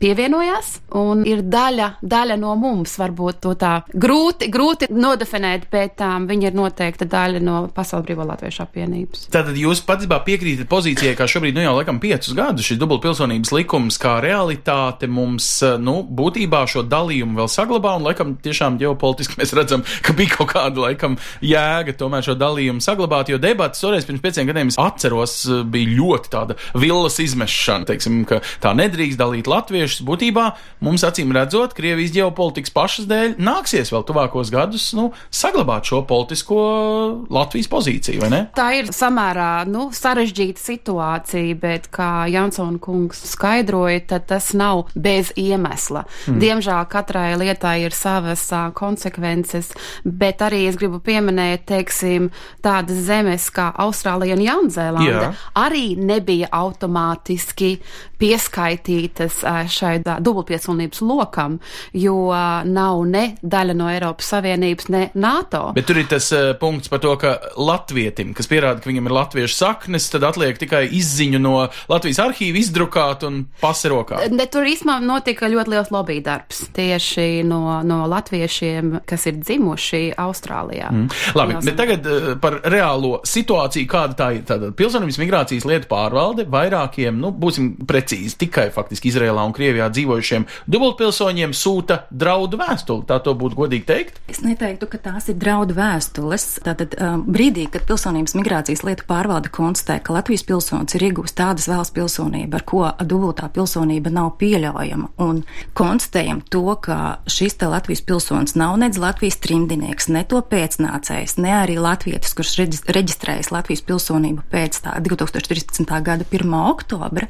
pievienojās, 0.02 0.74
un 0.98 1.24
ir 1.28 1.44
daļa, 1.48 1.90
daļa 2.02 2.38
no 2.40 2.54
mums, 2.60 2.96
varbūt 3.00 3.42
to 3.44 3.54
tā 3.60 3.74
grūti, 3.94 4.50
grūti 4.54 4.90
nodefinēt, 4.94 5.68
bet 5.72 6.02
um, 6.06 6.28
viņi 6.30 6.50
ir 6.50 6.58
noteikti 6.58 7.08
daļa 7.10 7.42
no 7.44 7.60
Pasaules 7.74 8.06
Brīvā 8.08 8.28
Latviešu 8.28 8.64
apvienības. 8.66 9.28
Tātad 9.34 9.58
jūs 9.60 9.82
patiesībā 9.88 10.20
piekrītat 10.28 10.70
pozīcijai, 10.72 11.16
ka 11.18 11.28
šobrīd 11.30 11.58
nu 11.58 11.66
jau 11.66 11.76
laikam 11.80 12.02
piecus 12.04 12.36
gadus 12.38 12.68
šis 12.68 12.80
dubultpilsonības 12.82 13.54
likums 13.56 14.00
kā 14.02 14.18
realitāte 14.24 15.10
mums, 15.12 15.50
nu, 15.82 16.00
būtībā 16.04 16.64
šo 16.70 16.86
dalījumu 16.88 17.42
vēl 17.42 17.52
saglabā, 17.52 17.98
un 18.00 18.08
laikam 18.08 18.36
tiešām 18.44 18.80
ģeopolitiski 18.82 19.40
mēs 19.42 19.54
redzam, 19.58 19.86
ka 20.06 20.16
bija 20.18 20.38
kaut 20.38 20.54
kāda 20.54 20.88
laikam 20.88 21.18
jēga 21.46 21.96
tomēr 21.98 22.26
šo 22.26 22.38
dalījumu 22.40 22.84
saglabāt, 22.84 23.32
jo 23.32 23.42
debatas 23.42 23.84
toreiz 23.84 24.08
pirms 24.08 24.24
pieciem 24.24 24.50
gadiem 24.50 24.72
es 24.74 24.80
atceros, 24.82 25.40
bija 25.72 25.94
ļoti 25.98 26.34
tāda 26.34 26.58
villas 26.78 27.20
izmešana, 27.24 27.88
teiksim, 27.90 28.22
ka 28.30 28.42
tā 28.64 28.74
nedrīkst 28.78 29.20
dalīt 29.20 29.50
latviešus. 29.88 30.06
Būtībā 30.08 30.46
mums 30.84 31.04
acīm 31.04 31.32
redzot, 31.36 31.74
Krievijas 31.78 32.12
ģeopolitikas 32.16 32.74
pašas 32.74 33.08
dēļ 33.08 33.38
nāksies 33.40 33.92
vēl 33.92 34.04
tuvākos 34.08 34.52
gadus, 34.52 34.94
nu, 34.98 35.12
saglabāt 35.32 35.88
šo 35.88 36.04
politisko 36.08 37.28
Latvijas 37.30 37.70
pozīciju, 37.72 38.22
vai 38.22 38.30
ne? 38.32 38.42
Tā 38.56 38.70
ir 38.80 38.92
samērā 38.92 39.66
nu, 39.68 39.90
sarežģīta 39.96 40.62
situācija, 40.62 41.56
bet, 41.62 41.90
kā 41.94 42.28
Jansona 42.32 42.80
kungs 42.80 43.24
skaidroja, 43.32 44.04
tad 44.08 44.28
tas 44.28 44.52
nav 44.58 44.88
bez 44.96 45.32
iemesla. 45.38 46.06
Mm. 46.28 46.42
Diemžēl 46.44 46.88
katrai 46.92 47.32
lietai 47.40 47.78
ir 47.86 47.96
savas 47.96 48.48
uh, 48.52 48.70
konsekvences, 48.76 49.72
bet 50.04 50.44
arī 50.46 50.66
es 50.68 50.80
gribu 50.80 51.00
pieminēt, 51.04 51.68
teiksim, 51.70 52.32
tādas 52.66 53.06
zemes 53.08 53.50
kā 53.54 53.70
Austrālija 53.78 54.38
un 54.38 54.44
Jaunzēlanda 54.46 55.32
arī 55.58 55.96
nebija 56.00 56.50
automātiski 56.56 57.78
pieskaitītas 58.22 59.44
šai 59.78 59.94
dubultpiesulnības 60.04 61.02
lokam, 61.06 61.60
jo 61.94 62.32
nav 62.68 63.04
ne 63.10 63.26
daļa 63.42 63.76
no 63.78 63.90
Eiropas 63.92 64.32
Savienības, 64.34 64.90
ne 64.94 65.04
NATO. 65.18 65.72
Bet 65.78 65.88
tur 65.90 66.00
ir 66.02 66.10
tas 66.10 66.30
uh, 66.36 66.52
punkts 66.60 66.92
par 66.92 67.02
to, 67.04 67.14
ka 67.22 67.36
latvietim, 67.60 68.34
kas 68.38 68.50
pierāda, 68.50 68.82
ka 68.82 68.90
viņam 68.90 69.10
ir 69.10 69.16
latviešu 69.18 69.58
saknes, 69.58 70.10
tad 70.14 70.26
atliek 70.28 70.60
tikai 70.60 70.86
izziņu 70.98 71.42
no 71.42 71.56
Latvijas 71.90 72.20
arhīva 72.24 72.60
izdrukāt 72.62 73.26
un 73.28 73.44
paserokā. 73.62 74.22
Ne, 74.34 74.48
tur 74.52 74.68
īstenībā 74.68 75.00
notika 75.04 75.50
ļoti 75.52 75.74
liels 75.74 75.92
lobby 75.94 76.20
darbs 76.26 76.66
tieši 76.76 77.44
no, 77.48 77.80
no 77.88 78.04
latviešiem, 78.10 79.02
kas 79.08 79.28
ir 79.30 79.40
dzimuši 79.42 80.04
Austrālijā. 80.20 80.92
Mm. 80.94 81.08
Labi, 81.38 81.60
bet 81.68 81.80
tagad 81.80 82.08
uh, 82.10 82.30
par 82.42 82.60
reālo 82.68 83.18
situāciju, 83.28 83.90
kāda 83.92 84.18
tā 84.18 84.32
ir. 84.38 84.44
Tātad 84.48 84.76
pilsonības 84.80 85.18
migrācijas 85.20 85.66
lietu 85.68 85.90
pārvalde 85.92 86.46
vairākiem, 86.52 87.18
nu, 87.20 87.34
būsim 87.36 87.74
precīzi, 87.88 88.38
tikai 88.46 88.70
faktiski 88.76 89.12
Izrēlā 89.12 89.44
un 89.44 89.56
Krievijā 89.56 89.67
dzīvojušiem 89.76 90.46
dubultpilsoņiem 90.68 91.54
sūta 91.56 92.04
draudu 92.12 92.60
vēstuli. 92.62 93.06
Tā 93.08 93.20
to 93.24 93.34
būtu 93.38 93.58
godīgi 93.58 93.88
teikt? 93.88 94.22
Es 94.32 94.42
neteiktu, 94.44 94.90
ka 94.92 95.00
tās 95.02 95.30
ir 95.32 95.38
draudu 95.40 95.76
vēstules. 95.78 96.48
Tātad 96.66 96.96
um, 97.00 97.24
brīdī, 97.28 97.68
kad 97.72 97.86
pilsonības 97.88 98.36
migrācijas 98.38 98.84
lietu 98.88 99.08
pārvalde 99.10 99.52
konstatē, 99.54 100.00
ka 100.04 100.16
Latvijas 100.16 100.46
pilsonis 100.48 100.98
ir 100.98 101.08
iegūst 101.10 101.38
tādas 101.38 101.68
valsts 101.72 101.96
pilsonību, 101.96 102.58
ar 102.58 102.66
ko 102.68 102.84
dubultā 103.08 103.50
pilsonība 103.54 104.12
nav 104.14 104.34
pieļaujama, 104.42 105.12
un 105.24 105.44
konstatējam 105.78 106.44
to, 106.52 106.66
ka 106.84 107.20
šis 107.30 107.58
te 107.62 107.70
Latvijas 107.72 108.04
pilsonis 108.08 108.56
nav 108.60 108.78
nedz 108.82 109.00
Latvijas 109.02 109.40
trimdinieks, 109.44 110.10
ne 110.14 110.24
to 110.28 110.42
pēcnācējs, 110.46 111.38
ne 111.44 111.54
arī 111.62 111.78
latvietis, 111.82 112.36
kurš 112.38 112.56
reģis- 112.62 112.86
reģistrējas 112.98 113.52
Latvijas 113.54 113.84
pilsonību 113.88 114.46
pēc 114.52 114.82
tā 114.86 114.96
2013. 115.04 116.02
gada 116.06 116.28
1. 116.32 116.56
oktobra, 116.72 117.28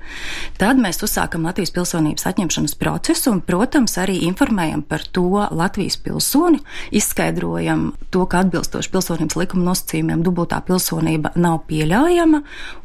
tad 0.57 0.81
mēs 0.81 1.01
uzsākam 1.05 1.47
Latvijas 1.47 1.73
pilsonības 1.75 2.26
atņemšanas 2.29 2.75
procesu 2.79 3.31
un, 3.33 3.41
protams, 3.45 3.97
arī 4.01 4.19
informējam 4.27 4.83
par 4.87 5.05
to 5.15 5.45
Latvijas 5.51 5.97
pilsoni, 6.03 6.61
izskaidrojam 6.95 7.91
to, 8.13 8.25
ka 8.29 8.43
atbilstoši 8.45 8.91
pilsonības 8.93 9.37
likuma 9.39 9.69
nosacījumiem 9.71 10.23
dubultā 10.25 10.59
pilsonība 10.67 11.33
nav 11.39 11.63
pieļaujama 11.69 12.41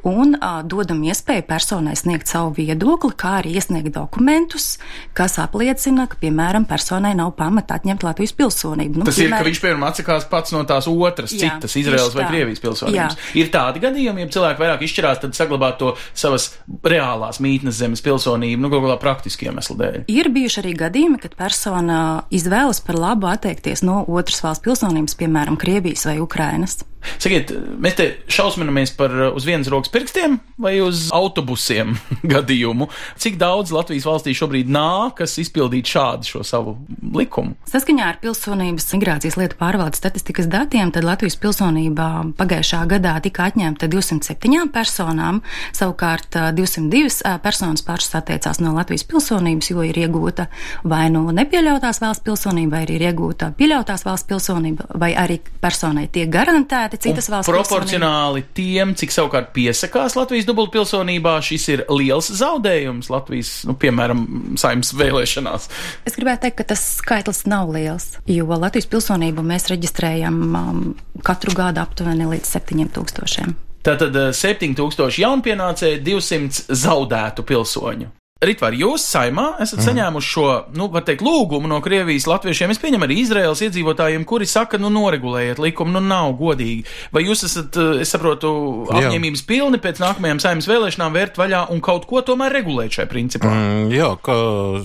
un 0.09 0.37
a, 0.41 0.53
dodam 0.67 1.03
iespēju 1.07 1.47
personai 1.49 1.95
sniegt 1.99 2.31
savu 2.31 2.55
viedokli, 2.57 3.13
kā 3.19 3.37
arī 3.41 3.57
iesniegt 3.59 3.93
dokumentus, 3.95 4.77
kas 5.17 5.39
apliecina, 5.43 6.09
ka, 6.11 6.19
piemēram, 6.23 6.67
personai 6.69 7.15
nav 7.19 7.35
pamata 7.39 7.79
atņemt 7.79 8.07
Latvijas 8.07 8.35
pilsonību. 8.39 9.03
Nu, 9.03 9.09
Tas 9.09 9.21
ir, 9.23 9.33
ka 9.33 9.45
viņš, 9.47 9.63
piemēram, 9.63 9.87
atsakās 9.89 10.27
pats 10.31 10.55
no 10.55 10.63
tās 10.69 10.89
otras, 10.91 11.35
Jā, 11.35 11.55
citas 11.57 11.77
Izraels 11.79 12.17
vai. 12.17 12.29
Krievijas 12.31 12.63
pilsonības. 12.63 13.19
Jā. 13.19 13.31
Ir 13.43 13.51
tādi 13.55 13.83
gadījumi, 13.83 14.25
ja 14.25 14.33
cilvēki 14.37 14.63
vairāk 14.63 14.85
izšķirās, 14.87 15.23
tad 15.25 15.37
saglabāt 15.37 15.79
to 15.81 15.95
savas 16.15 16.51
reālās 16.87 17.41
mītnes 17.43 17.79
zemes 17.79 18.03
pilsonību, 18.05 18.63
nu, 18.63 18.71
kaut 18.73 18.87
kādā 18.87 18.99
praktiski 19.33 19.49
iemesla 19.49 19.77
dēļ. 19.81 19.99
Ir 20.13 20.31
bijuši 20.33 20.61
arī 20.63 20.73
gadījumi, 20.77 21.21
kad 21.23 21.35
persona 21.37 22.25
izvēlas 22.31 22.83
par 22.85 22.99
labu 22.99 23.29
atteikties 23.31 23.83
no 23.83 24.05
otras 24.07 24.43
valsts 24.43 24.65
pilsonības, 24.65 25.17
piemēram, 25.17 25.57
Krievijas 25.57 26.07
vai 26.07 26.21
Ukrainas. 26.21 26.83
Sakiet, 27.23 27.53
mēs 27.83 27.97
te 27.99 28.09
šausminamies 28.31 28.95
par 28.99 29.13
uh, 29.15 29.29
uz 29.37 29.47
vienas 29.47 29.71
rokas 29.73 29.93
pirkstiem 29.93 30.39
vai 30.63 30.77
uz 30.85 31.09
autobusiem 31.15 31.97
gadījumu. 32.33 32.89
Cik 33.21 33.39
daudz 33.41 33.73
Latvijas 33.75 34.07
valstī 34.09 34.35
šobrīd 34.37 34.71
nākas 34.73 35.37
izpildīt 35.43 35.91
šādu 35.91 36.29
šo 36.29 36.45
savu 36.47 36.77
likumu? 37.15 37.57
Saskaņā 37.71 38.09
ar 38.13 38.21
pilsonības 38.23 38.89
migrācijas 38.95 39.39
lietu 39.41 39.59
pārvaldes 39.61 40.03
statistikas 40.03 40.49
datiem, 40.51 40.93
tad 40.95 41.07
Latvijas 41.07 41.39
pilsonībā 41.43 42.09
pagājušā 42.39 42.83
gadā 42.91 43.17
tika 43.25 43.49
atņemta 43.51 43.89
207 43.91 44.71
personām, 44.73 45.43
savukārt 45.75 46.39
ā, 46.39 46.49
202 46.57 47.23
ā, 47.27 47.37
personas 47.43 47.85
pašas 47.87 48.19
atteicās 48.23 48.63
no 48.63 48.75
Latvijas 48.77 49.07
pilsonības, 49.11 49.73
jo 49.73 49.85
ir 49.87 49.99
iegūta 50.05 50.49
vai 50.89 51.09
nu 51.13 51.25
nepieļautās 51.35 52.03
valsts 52.03 52.25
pilsonība, 52.27 52.79
vai 52.79 52.85
ir 52.87 53.07
iegūta 53.09 53.53
pieļautās 53.59 54.07
valsts 54.07 54.29
pilsonība, 54.31 54.89
vai 55.01 55.13
arī 55.19 55.39
personai 55.63 56.07
tiek 56.13 56.31
garantēta 56.33 56.92
citas 57.01 57.29
Un 57.29 57.37
valsts 57.37 57.49
pilsonība. 57.49 57.69
proporcionāli 57.69 58.45
tiem, 58.57 58.95
cik 58.99 59.15
savukārt 59.15 59.53
piesakās 59.57 60.17
Latvijas 60.19 60.47
dubultpilsonībā, 60.49 61.35
šis 61.45 61.69
ir 61.73 61.85
liels 61.89 62.31
zaudējums 62.43 63.11
Latvijas, 63.13 63.53
nu, 63.69 63.77
piemēram, 63.79 64.25
saimnes 64.61 64.93
vēlēšanās. 64.99 65.69
Es 66.09 66.19
gribētu 66.19 66.47
teikt, 66.47 66.61
ka 66.61 66.69
tas 66.75 66.85
skaitlis 66.99 67.45
nav 67.51 67.73
liels, 67.75 68.17
jo 68.27 68.47
Latvijas 68.53 68.91
pilsonību 68.93 69.45
mēs 69.47 69.69
reģistrējam 69.73 70.41
um, 70.53 70.87
katru 71.25 71.55
gadu 71.57 71.83
aptuveni 71.85 72.29
līdz 72.35 72.57
7000. 72.59 73.55
Tātad 73.83 74.15
eh, 74.15 74.31
7000 74.37 75.19
jaunpienācēji, 75.19 76.03
200 76.07 76.79
zaudētu 76.79 77.47
pilsoņu. 77.47 78.11
Ritvar, 78.43 78.75
jūs 78.75 79.05
saimā 79.07 79.53
esat 79.63 79.79
mm. 79.79 79.85
saņēmuši 79.87 80.31
šo, 80.33 80.47
nu, 80.75 80.89
var 80.91 81.05
teikt, 81.07 81.23
lūgumu 81.23 81.69
no 81.71 81.79
Krievijas 81.85 82.27
latviešiem. 82.27 82.73
Es 82.75 82.81
pieņemu 82.83 83.07
arī 83.07 83.21
Izraels 83.23 83.63
iedzīvotājiem, 83.63 84.25
kuri 84.27 84.49
saka, 84.51 84.81
nu, 84.83 84.91
noregulējiet 84.91 85.61
likumu, 85.63 85.95
nu, 85.95 86.03
nav 86.03 86.33
godīgi. 86.41 86.83
Vai 87.15 87.23
jūs 87.23 87.45
esat, 87.47 87.79
eh, 87.79 88.01
es 88.03 88.11
saprotu, 88.11 88.51
apņēmības 88.91 89.45
pilni 89.47 89.79
pēc 89.83 90.01
nākamajām 90.03 90.43
saimnes 90.43 90.67
vēlēšanām 90.71 91.15
vērt 91.15 91.39
vaļā 91.39 91.65
un 91.71 91.83
kaut 91.85 92.09
ko 92.11 92.25
tomēr 92.27 92.57
regulēt 92.59 92.99
šai 92.99 93.07
principā? 93.11 93.53
Mm, 93.53 93.93
jā, 93.95 94.11
kā 94.27 94.39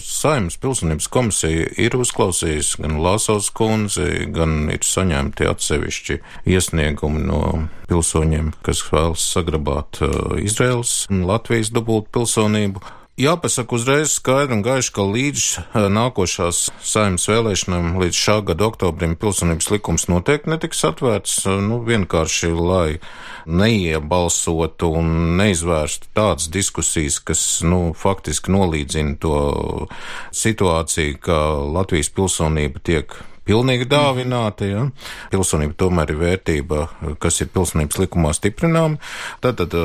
saimnes 0.05 0.59
pilsonības 0.61 1.09
komisija 1.09 1.71
ir 1.81 1.97
uzklausījusi 1.97 2.83
gan 2.83 2.99
Lāsovs 3.01 3.49
kundzi, 3.57 4.27
gan 4.37 4.67
ir 4.73 4.85
saņemti 4.85 5.49
atsevišķi 5.49 6.19
iesniegumi 6.53 7.25
no 7.25 7.41
pilsoņiem, 7.89 8.53
kas 8.65 8.83
vēlas 8.91 9.25
saglabāt 9.33 10.01
uh, 10.05 10.37
Izraels 10.43 11.07
un 11.09 11.25
Latvijas 11.25 11.73
dubultu 11.73 12.19
pilsonību. 12.19 12.85
Jāpasaka 13.17 13.73
uzreiz 13.73 14.11
skaidri 14.13 14.53
un 14.53 14.59
gaiši, 14.61 14.91
ka 14.93 15.01
līdz 15.01 15.43
eh, 15.57 15.85
nākošās 15.89 16.57
saimnes 16.85 17.23
vēlēšanām, 17.25 17.95
līdz 17.97 18.13
šā 18.13 18.35
gada 18.45 18.67
oktobrim, 18.67 19.15
pilsonības 19.17 19.71
likums 19.73 20.05
noteikti 20.05 20.51
netiks 20.53 20.85
atvērts. 20.85 21.39
eh, 21.49 21.55
Nu, 21.65 21.79
vienkārši, 21.81 22.51
lai 22.53 22.99
neiebalsotu 23.49 24.91
un 24.99 25.09
neizvērstu 25.39 26.11
tādas 26.13 26.45
diskusijas, 26.53 27.17
kas, 27.17 27.41
nu, 27.65 27.95
faktiski 27.97 28.53
nolīdzina 28.53 29.17
to 29.17 29.39
situāciju, 30.29 31.17
ka 31.17 31.39
Latvijas 31.73 32.13
pilsonība 32.13 32.85
tiek 32.85 33.17
pilnīgi 33.47 33.87
dāvināta. 33.89 34.67
Ja? 34.67 34.85
Pilsonība 35.33 35.77
tomēr 35.79 36.13
ir 36.13 36.21
vērtība, 36.21 36.83
kas 37.23 37.41
ir 37.43 37.51
pilsonības 37.53 38.01
likumā 38.03 38.33
stiprinām. 38.35 38.97
Tad, 39.43 39.63
tad 39.63 39.75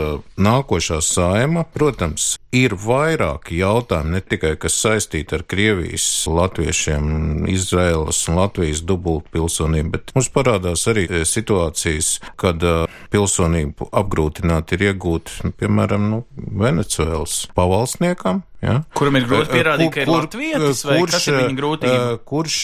nākošā 0.40 1.00
saima, 1.04 1.64
protams, 1.74 2.36
ir 2.52 2.76
vairāki 2.76 3.62
jautājumi, 3.62 4.16
ne 4.16 4.20
tikai 4.20 4.54
kas 4.60 4.76
saistīti 4.82 5.38
ar 5.38 5.46
Krievijas, 5.48 6.06
latviešiem, 6.28 7.46
Izraēlas 7.52 8.20
un 8.28 8.40
Latvijas 8.42 8.84
dubultu 8.86 9.32
pilsonību, 9.38 9.94
bet 9.96 10.12
mums 10.16 10.30
parādās 10.34 10.84
arī 10.90 11.06
situācijas, 11.28 12.18
kad 12.40 12.62
pilsonību 13.12 13.88
apgrūtināti 14.02 14.76
ir 14.76 14.88
iegūt, 14.90 15.36
piemēram, 15.60 16.08
nu, 16.12 16.22
Venecuēlas 16.36 17.46
pavalsniekam, 17.56 18.42
Ja? 18.62 18.76
Kuram 18.94 19.16
ir 19.18 19.24
grūti 19.26 19.50
pierādīt, 19.50 19.88
kur, 19.88 19.94
ka 19.96 20.02
ir 20.04 20.10
latvietis, 20.12 20.84
vai 20.86 20.98
kurš, 21.00 21.14
kas 21.16 21.24
ir 21.26 21.36
viņa 21.40 21.56
grūtība? 21.58 22.02
Kurš 22.30 22.58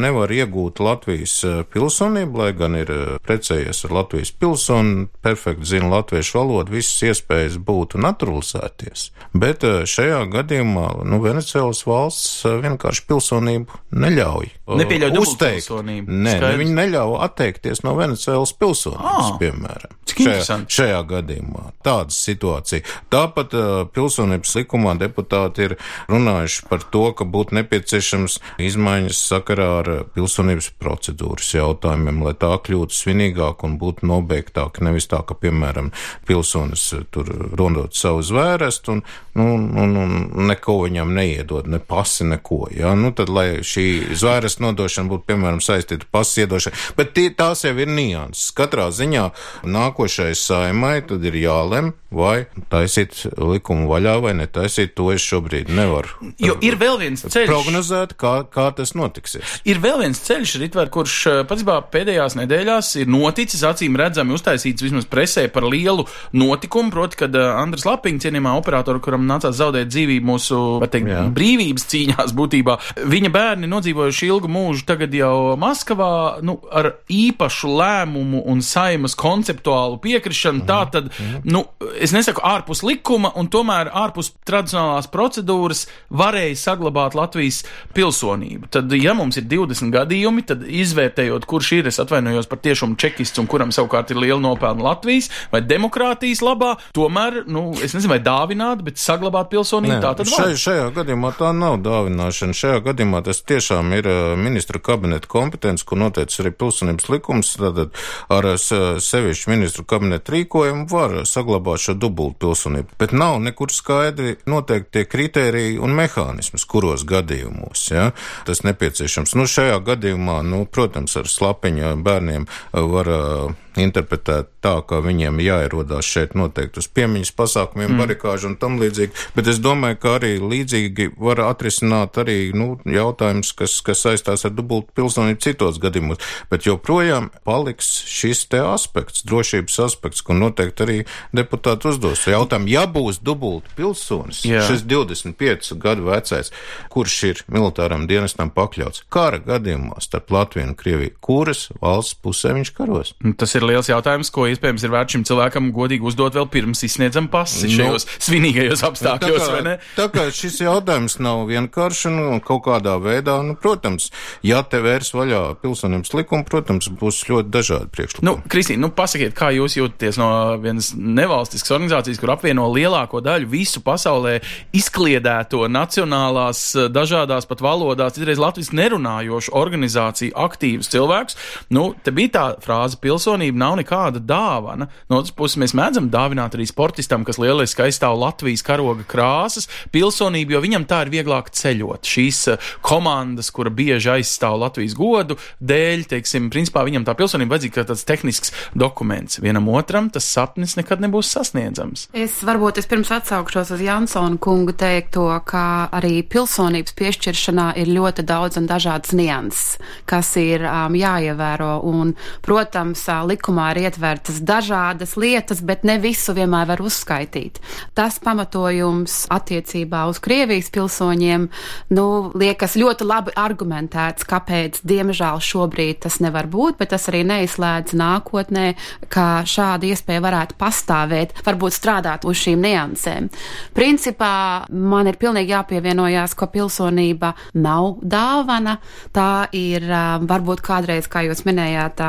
nevar 0.00 0.32
iegūt 0.32 0.80
Latvijas 0.80 1.34
pilsonību, 1.74 2.40
lai 2.40 2.48
gan 2.56 2.78
ir 2.78 2.92
precējies 3.26 3.84
ar 3.84 3.92
Latvijas 3.98 4.32
pilsoni, 4.32 5.06
perfekti 5.20 5.68
zina 5.74 5.90
latviešu 5.92 6.38
valodu, 6.38 6.72
visas 6.72 7.04
iespējas 7.10 7.58
būt 7.60 7.98
naturalizēties. 8.00 9.10
Bet 9.36 9.66
šajā 9.92 10.22
gadījumā, 10.32 10.86
nu, 11.04 11.20
Venecijas 11.20 11.84
valsts 11.84 12.46
vienkārši 12.64 13.04
pilsonību 13.12 13.82
neļauj. 13.92 14.48
Nepieļauj 14.80 15.20
uzteikt. 15.20 15.68
Nē, 15.84 16.38
ne, 16.40 16.54
viņi 16.62 16.78
neļauj 16.80 17.18
atteikties 17.28 17.84
no 17.84 17.92
Venecijas 17.98 18.56
pilsonības, 18.56 19.28
ah, 19.28 19.36
piemēram. 19.42 19.98
Šajā, 20.12 20.56
šajā 20.68 20.98
gadījumā 21.08 21.70
tāda 21.84 22.12
situācija. 22.12 22.84
Tāpat 23.12 23.54
pilsonības 23.96 24.56
likumā 24.58 24.92
deputāti 25.00 25.41
ir 25.62 25.76
runājuši 26.12 26.66
par 26.70 26.84
to, 26.94 27.04
ka 27.16 27.26
būtu 27.28 27.56
nepieciešams 27.58 28.38
izmaiņas 28.62 29.22
sakarā 29.32 29.68
ar 29.80 29.90
pilsonības 30.14 30.72
procedūras 30.82 31.52
jautājumiem, 31.56 32.22
lai 32.26 32.34
tā 32.38 32.52
kļūtu 32.66 32.96
svinīgāk 32.96 33.64
un 33.66 33.78
būtu 33.80 34.08
nobeigtāk. 34.08 34.82
Nevis 34.84 35.08
tā, 35.10 35.22
ka, 35.26 35.36
piemēram, 35.38 35.92
pilsonis 36.28 36.88
tur 37.14 37.28
rondot 37.58 37.96
savu 37.98 38.22
zvērestu 38.26 38.96
un, 38.96 39.02
nu, 39.38 39.48
un, 39.56 39.96
un 40.02 40.48
neko 40.50 40.78
viņam 40.84 41.14
neiedod, 41.16 41.68
ne 41.70 41.80
pasi, 41.82 42.26
neko. 42.28 42.66
Ja? 42.76 42.94
Nu, 42.98 43.12
tad, 43.16 43.32
lai 43.32 43.62
šī 43.66 44.14
zvērestu 44.18 44.66
nodošana 44.66 45.10
būtu, 45.12 45.26
piemēram, 45.30 45.62
saistīta 45.64 46.08
pasi 46.12 46.44
iedošana, 46.44 46.78
bet 46.98 47.14
tie, 47.16 47.28
tās 47.36 47.64
jau 47.66 47.74
ir 47.76 47.90
nianses. 47.90 48.52
Katrā 48.56 48.88
ziņā 48.94 49.28
nākošais 49.68 50.42
saimai 50.46 51.00
tad 51.06 51.24
ir 51.28 51.36
jālem, 51.40 51.92
vai 52.12 52.44
taisīt 52.72 53.24
likumu 53.40 53.88
vaļā 53.90 54.18
vai 54.22 54.34
netaisīt, 54.36 54.94
to 54.98 55.10
es 55.14 55.24
šobrīd 55.32 55.72
nevaru. 55.72 56.32
Jo 56.42 56.56
ir 56.64 56.76
vēl 56.80 56.98
viens 57.00 57.24
ceļš. 57.24 57.48
Prognozēt, 57.50 58.14
kā, 58.20 58.34
kā 58.52 58.68
tas 58.76 58.94
notiksies. 58.98 59.60
Ir 59.68 59.80
vēl 59.82 60.02
viens 60.04 60.20
ceļš, 60.22 60.56
Ritvar, 60.62 60.90
kurš 60.92 61.18
patiesībā 61.48 61.78
pēdējās 61.92 62.36
nedēļās 62.38 62.92
ir 63.02 63.10
noticis, 63.12 63.64
acīm 63.66 63.96
redzami 63.98 64.36
uztaisīts 64.36 64.84
vismaz 64.84 65.08
presē 65.10 65.46
par 65.52 65.66
lielu 65.68 66.06
notikumu, 66.36 66.92
proti, 66.92 67.18
kad 67.24 67.36
Andris 67.36 67.86
Lapiņš, 67.88 68.26
cienījumā 68.26 68.54
operatoru, 68.58 69.02
kuram 69.04 69.26
nācās 69.28 69.56
zaudēt 69.58 69.90
dzīvību 69.92 70.28
mūsu, 70.28 70.60
teikt, 70.92 71.10
Jā. 71.12 71.24
brīvības 71.34 71.86
cīņās 71.92 72.34
būtībā, 72.38 72.78
viņa 73.12 73.32
bērni 73.32 73.70
nodzīvojuši 73.70 74.28
ilgu 74.28 74.50
mūžu 74.52 74.86
tagad 74.88 75.14
jau 75.16 75.56
Maskavā, 75.60 76.12
nu, 76.44 76.58
ar 76.72 76.92
īpašu 77.12 77.72
lēmumu 77.80 78.44
un 78.52 78.62
saimas 78.64 79.16
konceptuālu 79.18 80.00
piekrišanu, 80.02 80.62
mm. 80.62 80.68
tā 80.68 80.80
tad, 80.94 81.10
mm. 81.12 81.46
nu, 81.52 81.64
es 81.98 82.14
nesaku 82.14 82.44
ārpus 82.46 82.84
likuma, 82.86 83.32
un 83.38 83.50
tomēr 83.52 83.92
ārpus 84.02 84.32
tradicionālās 84.48 85.10
procedūras 85.22 85.86
varēja 86.10 86.58
saglabāt 86.58 87.14
Latvijas 87.14 87.62
pilsonību. 87.94 88.70
Tad, 88.74 88.92
ja 88.98 89.14
mums 89.14 89.38
ir 89.38 89.46
20 89.50 89.92
gadījumi, 89.94 90.44
tad 90.48 90.64
izvērtējot, 90.66 91.46
kurš 91.48 91.72
ir, 91.78 91.90
es 91.92 92.00
atvainojos 92.02 92.50
par 92.50 92.60
tiešumu 92.64 92.98
čekists 93.00 93.38
un 93.38 93.48
kuram 93.50 93.72
savukārt 93.74 94.10
ir 94.10 94.20
liela 94.22 94.40
nopelna 94.42 94.90
Latvijas 94.90 95.30
vai 95.52 95.62
demokrātijas 95.62 96.42
labā, 96.42 96.74
tomēr, 96.96 97.44
nu, 97.46 97.70
es 97.78 97.94
nezinu, 97.94 98.16
vai 98.16 98.20
dāvināt, 98.24 98.82
bet 98.84 98.98
saglabāt 99.00 99.52
pilsonību 99.52 99.94
Nē, 99.94 100.00
tā 100.02 100.12
tad 100.18 100.30
šai, 100.32 100.50
šajā 100.58 100.90
gadījumā 100.96 101.32
tā 101.38 101.52
nav 101.56 101.78
dāvināšana. 101.84 102.56
Šajā 102.56 102.82
gadījumā 102.88 103.22
tas 103.26 103.42
tiešām 103.46 103.94
ir 103.96 104.08
ministra 104.40 104.80
kabineta 104.82 105.30
kompetence, 105.30 105.86
kur 105.86 106.00
noteicis 106.02 106.42
arī 106.42 106.54
pilsonības 106.56 107.08
likums, 107.12 107.54
tātad 107.60 107.94
ar 108.32 108.50
sevišķu 108.58 109.52
ministru 109.52 109.86
kabineta 109.88 110.34
rīkojumu 110.34 110.88
var 110.90 111.20
saglabāt 111.28 111.84
šo 111.84 111.92
šo 111.92 111.98
dubultu 111.98 112.38
pilsonību, 112.46 112.96
bet 112.98 113.12
nav 113.12 113.38
nekur 113.42 113.72
skaidri 113.72 114.36
noteikti 114.46 115.01
tie 115.02 115.08
kriteriji 115.08 115.78
un 115.82 115.94
mehānismus, 115.96 116.64
kuros 116.68 117.04
gadījumos 117.08 117.90
ja, 117.90 118.10
tas 118.46 118.62
nepieciešams. 118.66 119.34
Nu, 119.34 119.46
šajā 119.50 119.80
gadījumā, 119.84 120.42
nu, 120.46 120.64
protams, 120.66 121.16
ar 121.18 121.28
slapiņa 121.30 121.96
bērniem 122.02 122.46
var 122.72 123.10
uh, 123.10 123.54
interpretēt 123.80 124.50
tā, 124.62 124.74
ka 124.86 125.00
viņiem 125.02 125.40
jāierodās 125.42 126.06
šeit 126.06 126.36
noteikti 126.38 126.82
uz 126.82 126.88
piemiņas 126.92 127.32
pasākumiem, 127.36 127.92
mm. 127.92 128.02
barikāžu 128.02 128.50
un 128.50 128.56
tam 128.60 128.78
līdzīgi, 128.80 129.14
bet 129.36 129.48
es 129.50 129.60
domāju, 129.62 129.98
ka 130.02 130.16
arī 130.18 130.34
līdzīgi 130.40 131.08
var 131.16 131.42
atrisināt 131.46 132.18
arī, 132.20 132.52
nu, 132.56 132.76
jautājums, 132.84 133.52
kas, 133.56 133.78
kas 133.84 134.04
saistās 134.04 134.44
ar 134.46 134.54
dubultu 134.54 134.92
pilsonību 134.98 135.40
citos 135.42 135.80
gadījumos, 135.82 136.20
bet 136.52 136.68
joprojām 136.68 137.30
paliks 137.48 137.90
šis 138.08 138.44
te 138.52 138.60
aspekts, 138.64 139.24
drošības 139.28 139.80
aspekts, 139.88 140.24
ko 140.26 140.36
noteikti 140.36 140.86
arī 140.86 140.98
deputāti 141.34 141.90
uzdos. 141.90 142.26
Jautājumu, 142.28 142.70
ja 142.72 142.84
būs 142.90 143.22
dubultu 143.24 143.72
pilsonis, 143.78 144.44
Jā. 144.46 144.62
šis 144.68 144.84
25 144.92 145.74
gadu 145.82 146.06
vecais, 146.10 146.52
kurš 146.92 147.18
ir 147.30 147.42
militāram 147.52 148.06
dienestam 148.10 148.52
pakļauts 148.54 149.06
kara 149.12 149.40
gadījumā 149.42 150.00
starp 150.04 150.32
Latviju 150.32 150.68
un 150.70 150.76
Krieviju, 150.78 151.16
kuras 151.24 151.66
valsts 151.82 152.18
pusē 152.22 152.54
viņš 152.56 152.72
karos? 152.76 153.14
Tas 153.40 153.56
ir 153.58 153.66
liels 153.66 153.90
jautājums, 153.90 154.30
ko 154.32 154.46
iespējams 154.50 154.86
ir 154.86 154.94
vērts 154.94 155.16
šim 155.16 155.26
cilvēkam 155.28 155.72
godīgi 155.74 156.06
uzdot 156.12 156.36
vēl 156.38 156.48
pirms 156.52 156.84
izsniedzam 156.86 157.28
pasi 157.32 157.68
nu, 157.68 157.76
šajos 157.76 158.08
svinīgajos 158.28 158.84
apstākļos, 158.88 159.48
tā 159.48 159.62
kā, 159.62 159.76
Tā 159.96 160.08
kā 160.12 160.24
šis 160.34 160.60
jautājums 160.64 161.18
nav 161.22 161.44
vienkārši 161.48 162.08
un 162.10 162.16
nu, 162.18 162.38
kaut 162.44 162.64
kādā 162.66 162.96
veidā, 163.02 163.38
nu, 163.46 163.54
protams, 163.58 164.10
ja 164.46 164.62
te 164.66 164.80
vērs 164.82 165.12
vaļā 165.14 165.42
pilsonības 165.62 166.12
likumu, 166.16 166.46
protams, 166.48 166.88
būs 166.98 167.22
ļoti 167.28 167.52
dažādi 167.52 167.90
priekšlikumi. 167.94 168.26
Nu, 168.28 168.34
Kristīna, 168.52 168.84
nu, 168.86 168.90
pasakiet, 168.96 169.34
kā 169.38 169.52
jūs 169.54 169.76
jūtaties 169.78 170.18
no 170.20 170.28
vienas 170.62 170.92
nevalstiskas 170.96 171.76
organizācijas, 171.76 172.20
kur 172.20 172.34
apvieno 172.34 172.68
lielāko 172.72 173.22
daļu 173.24 173.50
visu 173.52 173.82
pasaulē 173.84 174.38
izkliedēto 174.82 175.66
nacionālās, 175.70 176.60
dažādās 176.90 177.46
pat 177.46 177.62
valodās, 177.62 178.16
izreiz 178.18 178.40
latvijas 178.40 178.72
nerunājošu 178.74 179.52
organizāciju 179.58 180.34
aktīvus 180.38 180.90
cilvēkus. 180.92 181.38
Nu, 181.74 181.92
te 182.02 182.10
bija 182.14 182.32
tā 182.34 182.44
frāze 182.62 182.98
pilsonība 183.02 183.60
nav 183.62 183.76
nekāda 183.78 184.22
dāvana. 184.22 184.88
No 185.10 185.20
otras 185.20 185.34
puses, 185.36 185.58
mēs 185.62 185.74
mēdzam 185.78 186.08
dāvināt 186.12 186.56
arī 186.56 186.66
sportistam, 186.68 187.26
kas 187.26 187.38
lieliski 187.42 187.84
aizstāv 187.86 188.18
Latvijas 188.18 188.64
karoga 188.66 189.06
krāsas, 189.08 189.68
pilsonību, 189.94 190.56
jo 190.56 190.62
viņam 190.64 190.86
tā 190.90 191.02
ir 191.06 191.12
vieglāk 191.14 191.52
ceļot. 191.54 192.08
Šīs 192.08 192.42
eh, 192.54 192.72
komandas, 192.84 193.52
kura 193.54 193.70
bieži 193.70 194.10
aizstāv 194.16 194.58
Latvijas 194.64 194.96
godu, 194.98 195.38
dēļ, 195.62 196.06
teiksim, 196.16 196.50
principā 196.52 196.82
viņam 196.88 197.06
tā 197.06 197.14
pilsonība 197.18 197.56
vajadzīga 197.56 197.78
kā 197.78 197.86
tāds 197.92 198.06
tehnisks 198.08 198.54
dokuments. 198.74 199.38
Vienam 199.44 199.70
otram 199.70 200.10
tas 200.12 200.26
sapnis 200.26 200.74
nekad 200.80 201.04
nebūs 201.04 201.30
sasniedzams. 201.36 202.08
Es 202.16 202.40
varbūt 202.46 202.82
es 202.82 202.90
pirms 202.90 203.12
atsaukšos 203.14 203.74
uz 203.76 203.86
Jansona 203.86 204.40
kunga 204.72 204.78
teikto, 204.78 205.40
ka 205.44 205.88
arī 205.92 206.22
pilsonības 206.22 206.94
piešķiršanā 206.96 207.76
ir 207.76 207.88
ļoti 207.88 208.24
daudz 208.24 208.56
un 208.58 208.66
dažādas 208.66 209.12
nianses, 209.12 209.78
kas 210.06 210.36
ir 210.36 210.64
um, 210.64 210.94
jāievēro. 210.94 211.82
Un, 211.84 212.14
protams, 212.42 213.04
likumā 213.26 213.72
ir 213.72 213.88
ietvertas 213.88 214.40
dažādas 214.40 215.16
lietas, 215.16 215.60
bet 215.60 215.84
ne 215.84 215.98
visu 215.98 216.32
vienmēr 216.34 216.66
var 216.68 216.80
uzskaitīt. 216.80 217.60
Tas 217.94 218.18
pamatojums 218.18 219.26
attiecībā 219.30 220.06
uz 220.08 220.20
Krievijas 220.20 220.70
pilsoņiem, 220.70 221.48
nu, 221.90 222.32
liekas 222.34 222.76
ļoti 222.76 223.04
labi 223.04 223.32
argumentēts, 223.36 224.24
kāpēc, 224.24 224.82
diemžēl, 224.84 225.40
šobrīd 225.40 226.02
tas 226.06 226.20
nevar 226.20 226.46
būt, 226.46 226.78
bet 226.78 226.92
tas 226.94 227.08
arī 227.08 227.24
neizslēdz 227.28 227.94
nākotnē, 227.94 228.74
ka 229.08 229.44
šāda 229.44 229.90
iespēja 229.92 230.22
varētu 230.24 230.58
pastāvēt, 230.58 231.36
varbūt 231.44 231.76
strādāt 231.76 232.24
uz 232.24 232.40
šīm 232.42 232.62
niansēm. 232.62 233.30
Principā 233.76 234.61
man 234.70 235.10
ir 235.10 235.18
pilnīgi 235.20 235.54
jāpievienojās, 235.54 236.36
ka 236.38 236.48
pilsonība 236.52 237.32
nav 237.54 237.98
dāvana, 238.02 238.78
tā 239.14 239.46
ir 239.56 239.86
varbūt 240.28 240.62
kādreiz, 240.64 241.08
kā 241.10 241.24
jūs 241.26 241.44
minējāt, 241.48 242.02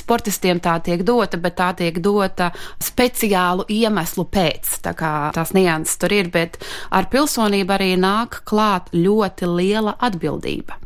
sportistiem 0.00 0.60
tā 0.62 0.78
tiek 0.84 1.04
dota, 1.06 1.40
bet 1.40 1.58
tā 1.60 1.70
tiek 1.78 2.00
dota 2.02 2.50
speciālu 2.82 3.66
iemeslu 3.70 4.26
pēc. 4.30 4.76
Tā 4.84 4.94
kā 4.98 5.12
tās 5.36 5.54
nianses 5.56 6.00
tur 6.00 6.14
ir, 6.14 6.30
bet 6.32 6.58
ar 6.90 7.10
pilsonību 7.12 7.76
arī 7.76 7.92
nāk 8.00 8.42
klāt 8.48 8.90
ļoti 8.96 9.48
liela 9.50 9.96
atbildība. 10.00 10.78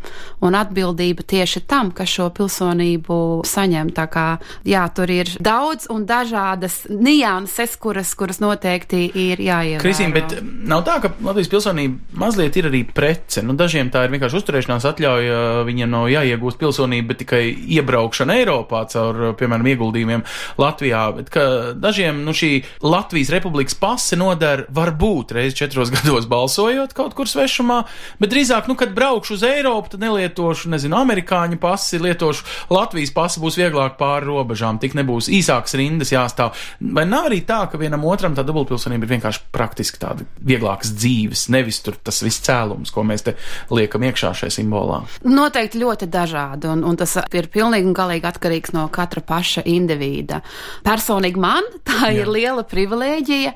Un 0.44 0.56
atbildība 0.58 1.24
tieši 1.26 1.64
tam, 1.68 1.90
kas 1.96 2.12
šo 2.12 2.28
pilsonību 2.34 3.18
saņem. 3.48 3.92
Tā 3.96 4.06
kā, 4.12 4.26
jā, 4.68 4.84
tur 4.94 5.10
ir 5.12 5.30
daudz 5.44 5.88
un 5.92 6.04
dažādas 6.08 6.82
nianses, 6.90 7.78
kuras, 7.80 8.12
kuras 8.18 8.40
noteikti 8.42 9.06
ir 9.08 9.40
jāievēro. 9.40 9.82
Kristīna, 9.84 10.14
bet 10.16 10.36
nav 10.42 10.84
tā, 10.86 10.98
ka 11.04 11.13
Latvijas 11.22 11.50
pilsonība 11.52 12.18
mazliet 12.18 12.56
ir 12.58 12.68
arī 12.70 12.82
prece. 12.86 13.42
Nu, 13.44 13.54
dažiem 13.58 13.90
tā 13.94 14.04
ir 14.06 14.14
vienkārši 14.14 14.38
uzturēšanās 14.40 14.86
atļauja, 14.88 15.38
viņiem 15.68 15.90
nav 15.92 16.08
jāiegūst 16.12 16.58
pilsonība, 16.60 17.12
bet 17.12 17.22
tikai 17.22 17.42
iebraukšana 17.78 18.38
Eiropā 18.40 18.84
caur, 18.90 19.20
piemēram, 19.38 19.68
ieguldījumiem 19.74 20.24
Latvijā, 20.60 21.04
bet 21.18 21.38
dažiem 21.80 22.22
nu, 22.26 22.34
šī 22.36 22.52
Latvijas 22.84 23.32
republikas 23.34 23.76
pase 23.78 24.18
var 24.18 24.64
varbūt 24.74 25.34
reizi 25.36 25.58
četros 25.62 25.92
gados 25.94 26.26
balsojot 26.30 26.94
kaut 26.96 27.14
kur 27.18 27.28
svešumā, 27.30 27.82
bet 28.20 28.32
drīzāk, 28.32 28.68
nu, 28.70 28.76
kad 28.78 28.94
braukšu 28.96 29.36
uz 29.36 29.44
Eiropu, 29.46 29.94
tad 29.94 30.04
nelietošu, 30.04 30.70
nezinu, 30.72 30.98
amerikāņu 31.02 31.58
pasi, 31.62 32.00
lietošu 32.02 32.70
Latvijas 32.74 33.12
pasi, 33.14 33.42
būs 33.42 33.58
vieglāk 33.60 33.98
pāri 34.00 34.28
robežām, 34.30 34.80
tik 34.82 34.96
nebūs 34.98 35.30
īsākas 35.32 35.76
rindas 35.78 36.12
jāstāv. 36.14 36.54
Vai 36.80 37.06
nav 37.08 37.30
arī 37.30 37.42
tā, 37.46 37.64
ka 37.70 37.80
vienam 37.80 38.06
otram 38.08 38.36
tā 38.36 38.44
dubultpilsonība 38.46 39.06
ir 39.06 39.14
vienkārši 39.16 39.44
praktiski 39.54 40.00
tāda 40.02 40.26
vieglākas 40.40 40.94
dzīves, 40.94 41.03
nevis 41.52 41.80
tur 41.84 41.96
tas 42.02 42.22
viss 42.24 42.42
cēlums, 42.44 42.92
ko 42.94 43.04
mēs 43.06 43.26
te 43.26 43.36
liekam 43.74 44.04
iekšā 44.08 44.32
šajā 44.40 44.56
simbolā? 44.58 45.02
Noteikti 45.28 45.80
ļoti 45.82 46.08
dažādi, 46.12 46.68
un, 46.70 46.84
un 46.86 46.98
tas 47.00 47.16
ir 47.34 47.48
pilnīgi 47.52 47.88
un 47.90 47.96
galīgi 47.96 48.28
atkarīgs 48.30 48.74
no 48.76 48.86
katra 48.92 49.22
paša 49.24 49.64
indivīda. 49.70 50.40
Personīgi 50.86 51.40
man 51.40 51.66
tā 51.86 52.10
Jā. 52.10 52.22
ir 52.22 52.32
liela 52.32 52.64
privilēģija, 52.68 53.54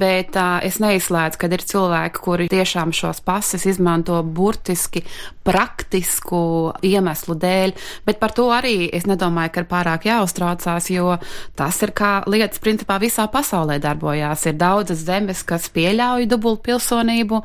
bet 0.00 0.38
uh, 0.40 0.58
es 0.66 0.80
neizslēdzu, 0.82 1.40
ka 1.40 1.50
ir 1.52 1.64
cilvēki, 1.74 2.24
kuri 2.24 2.48
tiešām 2.52 2.94
šos 2.96 3.22
pases 3.24 3.66
izmanto 3.68 4.20
burtiski 4.24 5.04
praktisku 5.44 6.72
iemeslu 6.84 7.36
dēļ, 7.36 7.74
bet 8.06 8.20
par 8.20 8.32
to 8.36 8.48
arī 8.54 8.88
es 8.96 9.04
nedomāju, 9.08 9.52
ka 9.52 9.62
ir 9.64 9.68
pārāk 9.70 10.06
jāuztraucās, 10.08 10.88
jo 10.94 11.18
tas 11.58 11.80
ir 11.84 11.92
kā 11.96 12.14
lietas 12.30 12.62
principā 12.64 12.96
visā 13.02 13.26
pasaulē 13.30 13.76
darbojās. 13.82 14.46
Ir 14.48 14.56
daudzas 14.60 15.04
zemes, 15.04 15.44
kas 15.46 15.68
pieļauj 15.74 16.28
dubultu 16.30 16.73
pilsonību, 16.74 17.40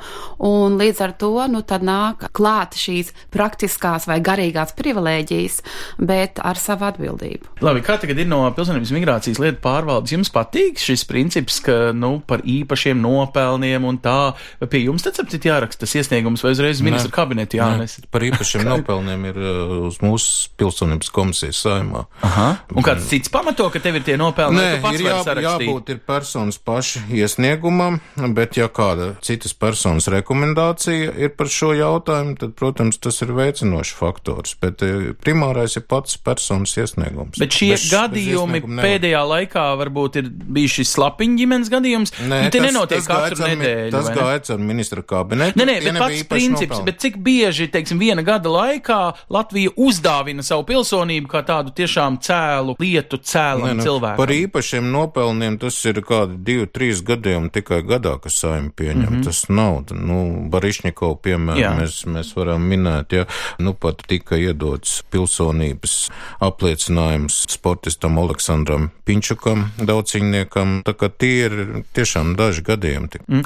un 0.50 0.78
līdz 0.80 1.04
ar 1.06 1.16
to 1.20 1.34
nu, 1.52 1.64
nāk 1.80 2.30
klāt 2.36 2.76
šīs 2.80 3.14
praktiskās 3.34 4.08
vai 4.10 4.20
garīgās 4.26 4.74
privilēģijas, 4.78 5.60
bet 6.02 6.42
ar 6.44 6.60
savu 6.60 6.88
atbildību. 6.90 7.60
Labi, 7.64 7.84
kā 7.86 8.00
tagad 8.02 8.20
ir 8.20 8.28
no 8.30 8.42
pilsonības 8.56 8.92
migrācijas 8.96 9.40
lietu 9.42 9.62
pārvaldes? 9.64 10.14
Jums 10.16 10.32
patīk 10.34 10.82
šis 10.82 11.06
princips, 11.10 11.60
ka 11.64 11.92
nu, 11.96 12.18
par 12.26 12.44
īpašiem 12.44 13.00
nopelniem 13.04 13.86
un 13.88 14.00
tā, 14.02 14.34
pie 14.72 14.84
jums 14.86 15.06
tad 15.06 15.20
sapcīt 15.20 15.48
jāraksta 15.50 15.86
tas 15.86 15.96
iesniegums 16.00 16.44
vai 16.44 16.54
uzreiz 16.56 16.82
ministra 16.84 17.14
kabinetu 17.22 17.60
jānes? 17.60 18.00
Ne, 18.02 18.10
par 18.12 18.26
īpašiem 18.28 18.66
nopelniem 18.74 19.30
ir 19.32 19.40
uh, 19.40 19.76
uz 19.90 20.02
mūsu 20.04 20.50
pilsonības 20.60 21.14
komisijas 21.16 21.62
saimā. 21.66 22.06
Aha. 22.26 22.50
Un 22.76 22.86
kāds 22.86 23.08
cits 23.12 23.32
pamato, 23.32 23.70
ka 23.72 23.82
tev 23.84 24.00
ir 24.00 24.08
tie 24.08 24.18
nopelni? 24.20 24.60
Nē, 24.60 24.96
ir 24.96 25.06
jā, 25.06 25.22
jābūt 25.46 25.94
ir 25.94 26.04
personas 26.04 26.60
paša 26.60 27.06
iesniegumam, 27.16 28.00
bet 28.36 28.60
ja 28.60 28.70
kāda 28.72 29.09
citas 29.26 29.54
personas 29.58 30.10
rekomendācija 30.12 31.14
ir 31.20 31.34
par 31.38 31.50
šo 31.52 31.72
jautājumu, 31.78 32.36
tad, 32.40 32.54
protams, 32.60 33.00
tas 33.02 33.22
ir 33.26 33.34
veicinošs 33.38 33.94
faktors, 33.98 34.56
bet 34.62 34.84
eh, 34.86 35.12
primārais 35.20 35.78
ir 35.80 35.86
pats 35.90 36.18
personas 36.22 36.76
iesniegums. 36.80 37.40
Bet 37.42 37.56
šie 37.56 37.74
bez, 37.76 37.88
gadījumi 37.94 38.64
bez 38.66 38.84
pēdējā 38.84 39.24
laikā 39.34 39.66
varbūt 39.80 40.20
ir 40.22 40.30
bijuši 40.30 40.86
slapiņu 40.90 41.40
ģimenes 41.42 41.72
gadījums. 41.74 42.16
Nē, 42.20 42.42
nu, 42.48 42.54
te 42.54 42.64
nenotiek 42.64 43.04
tas 43.04 43.10
katru 43.10 43.48
nedēļu. 43.48 43.94
Tas 43.96 44.12
gāja 44.16 44.44
ar 44.56 44.64
ministra 44.64 45.04
kabinetu. 45.06 45.60
Nē, 45.60 45.68
nē, 45.70 45.78
bet 45.86 46.00
pats 46.02 46.26
princips, 46.30 46.76
nopelni. 46.76 46.88
bet 46.90 47.02
cik 47.04 47.20
bieži, 47.24 47.70
teiksim, 47.72 48.02
viena 48.02 48.24
gada 48.26 48.52
laikā 48.54 49.00
Latvija 49.34 49.74
uzdāvina 49.80 50.46
savu 50.46 50.66
pilsonību 50.70 51.32
kā 51.32 51.44
tādu 51.48 51.74
tiešām 51.76 52.20
cēlu 52.26 52.76
lietu 52.80 53.20
cēlu 53.24 53.74
nu, 53.74 53.86
cilvēku? 53.86 54.20
Par 54.20 54.34
īpašiem 54.34 54.90
nopelniem 54.94 55.60
tas 55.62 55.78
ir 55.90 56.02
kādi 56.06 56.40
divi, 56.46 56.68
trīs 56.72 57.04
gadījumi 57.06 57.52
tikai 57.54 57.82
gadā, 57.88 58.18
kas 58.24 58.40
saimi 58.44 58.72
pieņem. 58.76 58.99
Mm 59.00 59.16
-hmm. 59.16 59.26
Tas 59.26 59.50
nav, 59.50 59.84
nu, 59.92 60.50
Barišņikovu 60.50 61.20
piemēram 61.24 61.80
mēs, 61.80 62.06
mēs 62.06 62.36
varam 62.36 62.62
minēt, 62.62 63.14
ja, 63.14 63.26
nu 63.60 63.74
pat 63.74 64.04
tika 64.08 64.36
iedots 64.36 65.04
pilsonības 65.12 66.10
apliecinājums 66.40 67.46
sportistam 67.50 68.18
Aleksandram 68.18 68.90
Pinčukam, 69.06 69.72
daudziņniekam, 69.78 70.82
tā 70.86 70.94
kā 70.94 71.10
tie 71.18 71.46
ir 71.46 71.84
tiešām 71.94 72.36
daži 72.36 72.62
gadījumi. 72.62 73.08
Mm. 73.28 73.44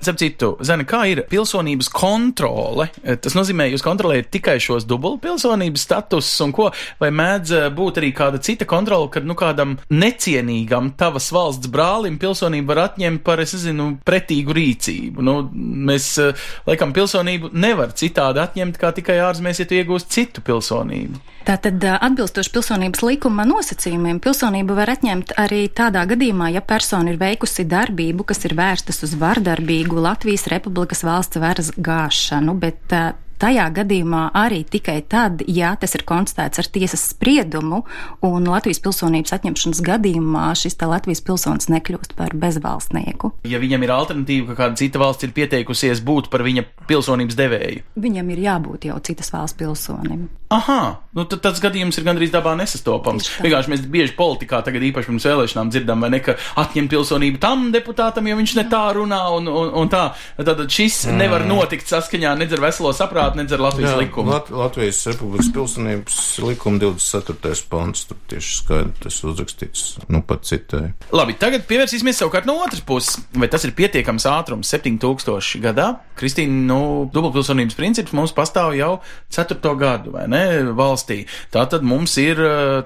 Zap 0.00 0.18
citu, 0.18 0.56
Zani, 0.60 0.84
kā 0.84 1.04
ir 1.10 1.24
pilsonības 1.30 1.88
kontrole? 1.88 2.88
Tas 3.20 3.34
nozīmē, 3.34 3.68
jūs 3.72 3.84
kontrolējat 3.84 4.30
tikai 4.30 4.56
šos 4.62 4.86
dubultpilsonības 4.90 5.86
statusus 5.86 6.40
un 6.40 6.52
ko, 6.52 6.70
vai 7.00 7.10
mēdz 7.10 7.70
būt 7.74 8.00
arī 8.02 8.12
kāda 8.16 8.40
cita 8.42 8.66
kontrola, 8.68 9.10
kad, 9.10 9.26
nu, 9.26 9.36
kādam 9.38 9.76
necienīgam 9.90 10.92
tavas 10.98 11.30
valsts 11.34 11.70
brālim 11.70 12.18
pilsonību 12.22 12.72
var 12.72 12.82
atņemt 12.88 13.24
par, 13.26 13.42
es 13.44 13.54
nezinu, 13.56 13.90
pretīgu 14.06 14.54
rīcību. 14.56 14.93
Nu, 15.24 15.36
mēs, 15.54 16.08
eh, 16.22 16.46
laikam, 16.68 16.92
pilsonību 16.96 17.52
nevar 17.52 17.94
citādi 17.96 18.42
atņemt, 18.42 18.78
kā 18.80 18.92
tikai 18.96 19.18
ārzemēs, 19.24 19.62
ja 19.62 19.68
tu 19.68 19.78
iegūst 19.78 20.12
citu 20.14 20.44
pilsonību. 20.44 21.20
Tātad, 21.44 21.82
eh, 21.84 21.98
atbilstoši 22.00 22.52
pilsonības 22.54 23.02
likuma 23.04 23.44
nosacījumiem, 23.48 24.20
pilsonību 24.20 24.76
var 24.76 24.94
atņemt 24.96 25.34
arī 25.40 25.68
tādā 25.68 26.06
gadījumā, 26.08 26.52
ja 26.52 26.60
persona 26.60 27.12
ir 27.12 27.18
veikusi 27.20 27.66
darbību, 27.68 28.24
kas 28.24 28.44
ir 28.44 28.56
vērstas 28.56 29.02
uz 29.02 29.14
vardarbīgu 29.14 30.00
Latvijas 30.00 30.46
Republikas 30.52 31.04
valsts 31.04 31.36
varas 31.36 31.70
gāšanu, 31.76 32.58
bet 32.58 32.92
uh, 32.92 33.12
Tajā 33.42 33.66
gadījumā 33.74 34.28
arī 34.38 34.62
tikai 34.68 35.00
tad, 35.10 35.42
ja 35.50 35.74
tas 35.80 35.96
ir 35.98 36.04
konstatēts 36.06 36.60
ar 36.62 36.68
tiesas 36.74 37.02
spriedumu, 37.10 37.82
un 38.24 38.46
Latvijas 38.50 38.82
pilsonības 38.84 39.34
atņemšanas 39.38 39.82
gadījumā 39.84 40.46
šis 40.58 40.78
Latvijas 40.84 41.22
pilsonis 41.24 41.70
nekļūst 41.72 42.14
par 42.18 42.34
bezvalstnieku. 42.38 43.32
Ja 43.48 43.60
viņam 43.62 43.86
ir 43.86 43.94
alternatīva, 43.94 44.52
ka 44.52 44.58
kāda 44.62 44.80
cita 44.82 45.02
valsts 45.02 45.26
ir 45.26 45.34
pieteikusies 45.36 46.04
būt 46.04 46.30
par 46.32 46.44
viņa 46.46 46.66
pilsonības 46.88 47.38
devēju, 47.38 47.84
viņam 47.96 48.32
ir 48.34 48.44
jābūt 48.46 48.88
jau 48.90 49.00
citas 49.04 49.32
valsts 49.34 49.58
pilsonim. 49.58 50.28
Aha, 50.54 50.80
nu 51.16 51.24
tad 51.26 51.40
tāds 51.42 51.60
gadījums 51.62 51.96
ir 51.98 52.04
gandrīz 52.06 52.30
dabā 52.30 52.52
nesastopams. 52.58 53.26
Vienkārši 53.42 53.72
mēs 53.72 53.82
bieži 53.90 54.14
politikā 54.14 54.60
tagad 54.66 54.84
īpaši 54.86 55.10
pirms 55.10 55.26
vēlēšanām 55.26 55.72
dzirdam, 55.72 56.04
vai 56.04 56.10
ne, 56.14 56.20
ka 56.22 56.36
atņem 56.62 56.88
pilsonību 56.92 57.40
tam 57.42 57.66
deputātam, 57.74 58.28
jo 58.30 58.36
viņš 58.38 58.54
ne 58.60 58.64
tā 58.70 58.82
runā 58.94 59.20
un, 59.34 59.48
un, 59.50 59.72
un 59.82 59.90
tā. 59.90 60.04
Tad 60.38 60.62
šis 60.70 61.00
mm. 61.08 61.18
nevar 61.22 61.46
notikt 61.48 61.90
saskaņā 61.90 62.36
nedz 62.38 62.54
ar 62.54 62.62
veselo 62.66 62.92
saprātu 62.94 63.40
nedz 63.40 63.56
ar 63.56 63.64
Latvijas 63.64 63.96
Jā, 63.96 64.00
likumu. 64.04 64.34
Lat 64.34 64.52
Latvijas 64.54 65.02
Republikas 65.10 65.50
pilsonības 65.54 66.20
likuma 66.44 66.82
24. 66.84 67.66
pants 67.72 68.06
tur 68.10 68.20
tieši 68.30 68.54
skaidri 68.60 68.94
tas 69.02 69.20
uzrakstīts, 69.26 69.84
nu 70.12 70.22
pat 70.26 70.46
citēji. 70.46 70.94
Labi, 71.14 71.38
tagad 71.40 71.66
pievērsīsimies 71.70 72.22
savukārt 72.22 72.46
no 72.48 72.60
otras 72.62 72.84
puses. 72.84 73.18
Vai 73.34 73.50
tas 73.50 73.66
ir 73.66 73.74
pietiekams 73.76 74.28
ātrums 74.30 74.70
7000 74.70 75.62
gadā? 75.64 75.90
Kristīna, 76.18 76.60
nu, 76.68 76.80
dubultpilsonības 77.14 77.76
princips 77.78 78.14
mums 78.16 78.34
pastāv 78.36 78.74
jau 78.78 78.92
4. 79.34 79.58
gadu, 79.78 80.14
vai 80.14 80.26
ne, 80.30 80.44
valstī. 80.76 81.24
Tātad 81.54 81.84
mums 81.86 82.14
ir 82.22 82.38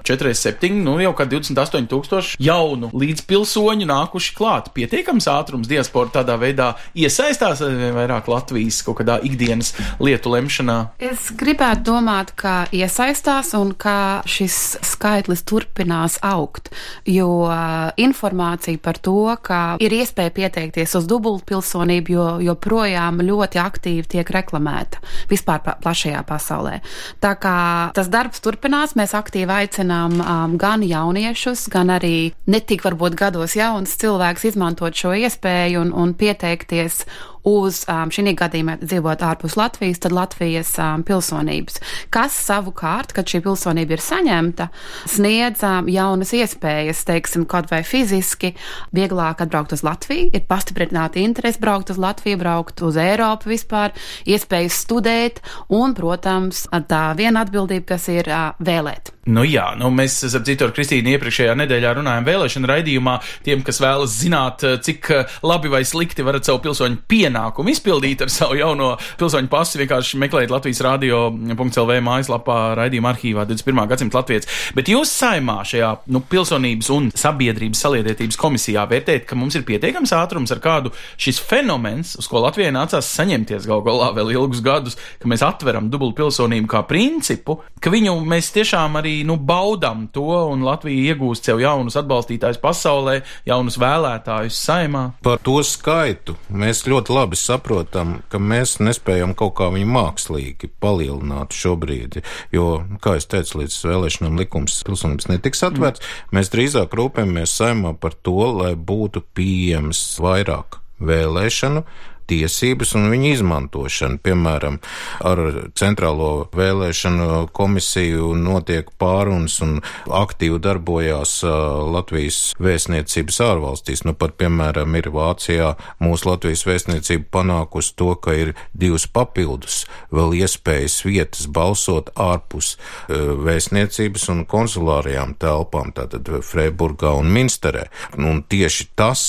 47, 0.07 0.71
nu 0.83 0.97
jau 1.03 1.13
kā 1.17 1.27
28 1.29 1.89
tūkstoši 1.91 2.39
jaunu 2.43 2.91
līdzpilsoņu 2.93 3.87
nākuši 3.89 4.35
klāt. 4.37 4.71
Pietiekams 4.75 5.29
ātrums 5.31 5.69
diaspora 5.69 6.13
tādā 6.19 6.37
veidā 6.41 6.71
iesaistās 6.97 7.61
vairāk 7.63 8.29
Latvijas 8.31 8.81
kaut 8.85 8.99
kādā 9.01 9.19
ikdienas 9.25 9.73
lietu 10.01 10.33
lemšanā? 10.33 10.77
Es 11.01 11.29
gribētu 11.37 11.85
domāt, 11.91 12.33
ka 12.39 12.63
iesaistās 12.75 13.53
un 13.57 13.73
ka 13.77 14.21
šis 14.29 14.79
skaitlis 14.85 15.45
turpinās 15.47 16.19
augt, 16.25 16.71
jo 17.07 17.29
uh, 17.45 17.91
informācija 17.99 18.81
par 18.81 18.99
to, 19.01 19.21
ka 19.43 19.77
ir 19.83 19.95
iespēja 19.99 20.33
pieteikties 20.35 20.95
uz 20.99 21.07
dubultpilsonību, 21.09 22.15
jo 22.15 22.27
joprojām 22.49 23.18
ļoti 23.25 23.61
aktīvi 23.61 24.07
tiek 24.15 24.31
reklamēta 24.33 25.01
vispār 25.29 25.63
plašajā 25.81 26.21
pasaulē. 26.27 26.79
Tā 27.23 27.33
kā 27.41 27.57
tas 27.95 28.11
darbs 28.11 28.43
turpinās, 28.43 28.95
mēs 28.99 29.15
aktīvi 29.17 29.55
aicinām 29.61 30.19
um, 30.19 30.57
gan 30.61 30.83
jauniešus, 30.85 31.67
gan 31.73 31.93
arī 31.95 32.31
netik 32.49 32.85
varbūt 32.85 33.17
gados 33.19 33.57
jauns 33.59 33.97
cilvēks 34.01 34.49
izmantot 34.51 34.95
šo 34.95 35.15
iespēju 35.17 35.85
un, 35.85 35.93
un 35.93 36.15
pieteikties 36.17 37.03
uz 37.49 37.83
um, 37.89 38.11
šī 38.13 38.33
gadījumā 38.37 38.77
dzīvot 38.83 39.23
ārpus 39.25 39.57
Latvijas, 39.59 40.01
tad 40.03 40.15
Latvijas 40.15 40.71
um, 40.81 41.03
pilsonības, 41.07 41.79
kas 42.13 42.35
savukārt, 42.47 43.13
kad 43.15 43.29
šī 43.29 43.41
pilsonība 43.45 43.95
ir 43.95 44.03
saņemta, 44.03 44.69
sniedz 45.09 45.63
um, 45.67 45.89
jaunas 45.91 46.33
iespējas, 46.37 47.03
teiksim, 47.09 47.45
kaut 47.49 47.71
vai 47.73 47.81
fiziski, 47.87 48.53
vieglāk 48.95 49.43
atbraukt 49.45 49.75
uz 49.77 49.83
Latviju, 49.85 50.29
ir 50.35 50.45
pastiprināta 50.49 51.21
interese 51.21 51.61
braukt 51.61 51.93
uz 51.93 52.01
Latviju, 52.01 52.41
braukt 52.41 52.83
uz 52.85 52.99
Eiropu 52.99 53.53
vispār, 53.53 53.95
iespējas 54.29 54.81
studēt 54.85 55.43
un, 55.73 55.95
protams, 55.97 56.67
tā 56.89 57.05
viena 57.19 57.45
atbildība, 57.45 57.95
kas 57.95 58.09
ir 58.13 58.29
uh, 58.29 58.51
vēlēt. 58.63 59.13
Nu 59.29 59.43
jā, 59.45 59.67
nu 59.77 59.91
mēs 59.93 60.23
ar 60.25 60.41
citu 60.45 60.65
ar 60.65 60.71
Kristīnu 60.73 61.11
iepriekšējā 61.13 61.53
nedēļā 61.59 61.91
runājām 61.99 62.25
vēlēšana 62.25 62.69
raidījumā. 62.71 63.19
Tiem, 63.45 63.61
kas 63.65 63.77
vēlas 63.83 64.15
zināt, 64.17 64.65
cik 64.85 65.11
labi 65.45 65.69
vai 65.69 65.83
slikti 65.85 66.25
varat 66.25 66.49
savu 66.49 66.63
pilsoņu 66.63 67.03
pienākumu 67.09 67.38
pienākumu 67.39 67.71
izpildīt 67.71 68.23
ar 68.23 68.31
savu 68.31 68.57
jauno 68.59 68.93
pilsoņu 69.19 69.49
pasi. 69.51 69.79
Vienkārši 69.79 70.19
meklējiet 70.19 70.51
Latvijas 70.51 70.81
radio.clv 70.83 71.99
mājaslapā, 72.03 72.57
raidījuma 72.79 73.13
arhīvā 73.13 73.45
21. 73.47 73.87
gadsimta 73.89 74.19
latvijas. 74.19 74.47
Bet 74.75 74.89
jūs 74.91 75.11
saimā 75.13 75.61
šajā 75.67 75.91
nu, 76.11 76.21
pilsonības 76.29 76.89
un 76.95 77.09
sabiedrības 77.15 77.83
saliedētības 77.85 78.39
komisijā 78.39 78.85
vērtējat, 78.89 79.27
ka 79.29 79.37
mums 79.39 79.55
ir 79.55 79.65
pietiekams 79.67 80.13
ātrums, 80.17 80.51
ar 80.53 80.61
kādu 80.63 80.91
šis 81.19 81.39
fenomens, 81.39 82.15
uz 82.19 82.27
ko 82.29 82.43
Latvijai 82.43 82.73
nācās 82.75 83.07
saņemties 83.15 83.67
gal 83.69 83.83
galā 83.85 84.11
vēl 84.17 84.33
ilgus 84.35 84.63
gadus, 84.65 84.97
ka 85.21 85.31
mēs 85.31 85.43
atveram 85.45 85.89
dubultpilsonību 85.93 86.69
kā 86.71 86.83
principu, 86.89 87.59
ka 87.79 87.93
viņu 87.93 88.17
mēs 88.27 88.51
tiešām 88.55 88.99
arī 88.99 89.19
nu, 89.27 89.37
baudam 89.39 90.07
to, 90.13 90.27
un 90.51 90.65
Latvija 90.67 91.13
iegūst 91.13 91.47
sev 91.47 91.61
jaunus 91.63 91.97
atbalstītājus 91.99 92.59
pasaulē, 92.63 93.19
jaunus 93.47 93.79
vēlētājus 93.79 94.59
saimā. 94.65 95.05
Par 95.23 95.39
to 95.45 95.59
skaitu 95.65 96.35
mēs 96.49 96.83
ļoti 96.89 97.13
labi 97.15 97.18
saprotam, 97.39 98.19
ka 98.31 98.41
mēs 98.41 98.77
nespējam 98.83 99.35
kaut 99.37 99.55
kā 99.59 99.69
viņu 99.73 99.89
mākslīgi 99.93 100.71
palielināt 100.83 101.55
šobrīd, 101.55 102.19
jo, 102.55 102.67
kā 103.03 103.17
es 103.19 103.29
teicu, 103.29 103.63
līdz 103.63 103.79
vēlēšanām 103.89 104.39
likums 104.39 104.79
pilsonības 104.87 105.29
netiks 105.31 105.65
atvērts, 105.67 106.03
mm. 106.03 106.37
mēs 106.37 106.53
drīzāk 106.53 106.95
rūpējamies 106.99 107.55
saimā 107.61 107.95
par 107.99 108.15
to, 108.15 108.37
lai 108.61 108.73
būtu 108.75 109.23
pieejams 109.37 110.03
vairāk 110.23 110.79
vēlēšanu, 110.99 111.85
tiesības 112.29 112.93
un 112.97 113.09
viņu 113.11 113.33
izmantošanu. 113.35 114.19
Piemēram, 114.23 114.79
ar 115.25 115.41
Centrālo 115.79 116.47
vēlēšanu 116.55 117.49
komisiju 117.55 118.33
notiek 118.39 118.89
pārunas 119.01 119.59
un 119.65 119.79
aktīvi 120.05 120.59
darbojās 120.63 121.39
Latvijas 121.43 122.39
vēstniecības 122.61 123.41
ārvalstīs. 123.45 124.05
Nu, 124.07 124.15
pat, 124.17 124.35
piemēram, 124.39 124.95
ir 124.99 125.11
Vācijā 125.13 125.73
mūsu 126.03 126.29
Latvijas 126.31 126.65
vēstniecība 126.67 127.29
panākusi 127.39 127.95
to, 127.99 128.13
ka 128.21 128.35
ir 128.37 128.53
divas 128.73 129.07
papildus 129.09 129.83
vēl 130.13 130.37
iespējas 130.41 130.99
vietas 131.07 131.47
balsot 131.49 132.11
ārpus 132.19 132.75
vēstniecības 133.09 134.29
un 134.33 134.45
konsulārajām 134.49 135.35
telpām, 135.41 135.93
tātad 135.95 136.29
Freiburgā 136.45 137.13
un 137.19 137.31
Minsterē. 137.33 137.87
Un 138.19 138.43
tieši 138.49 138.89
tas 138.99 139.23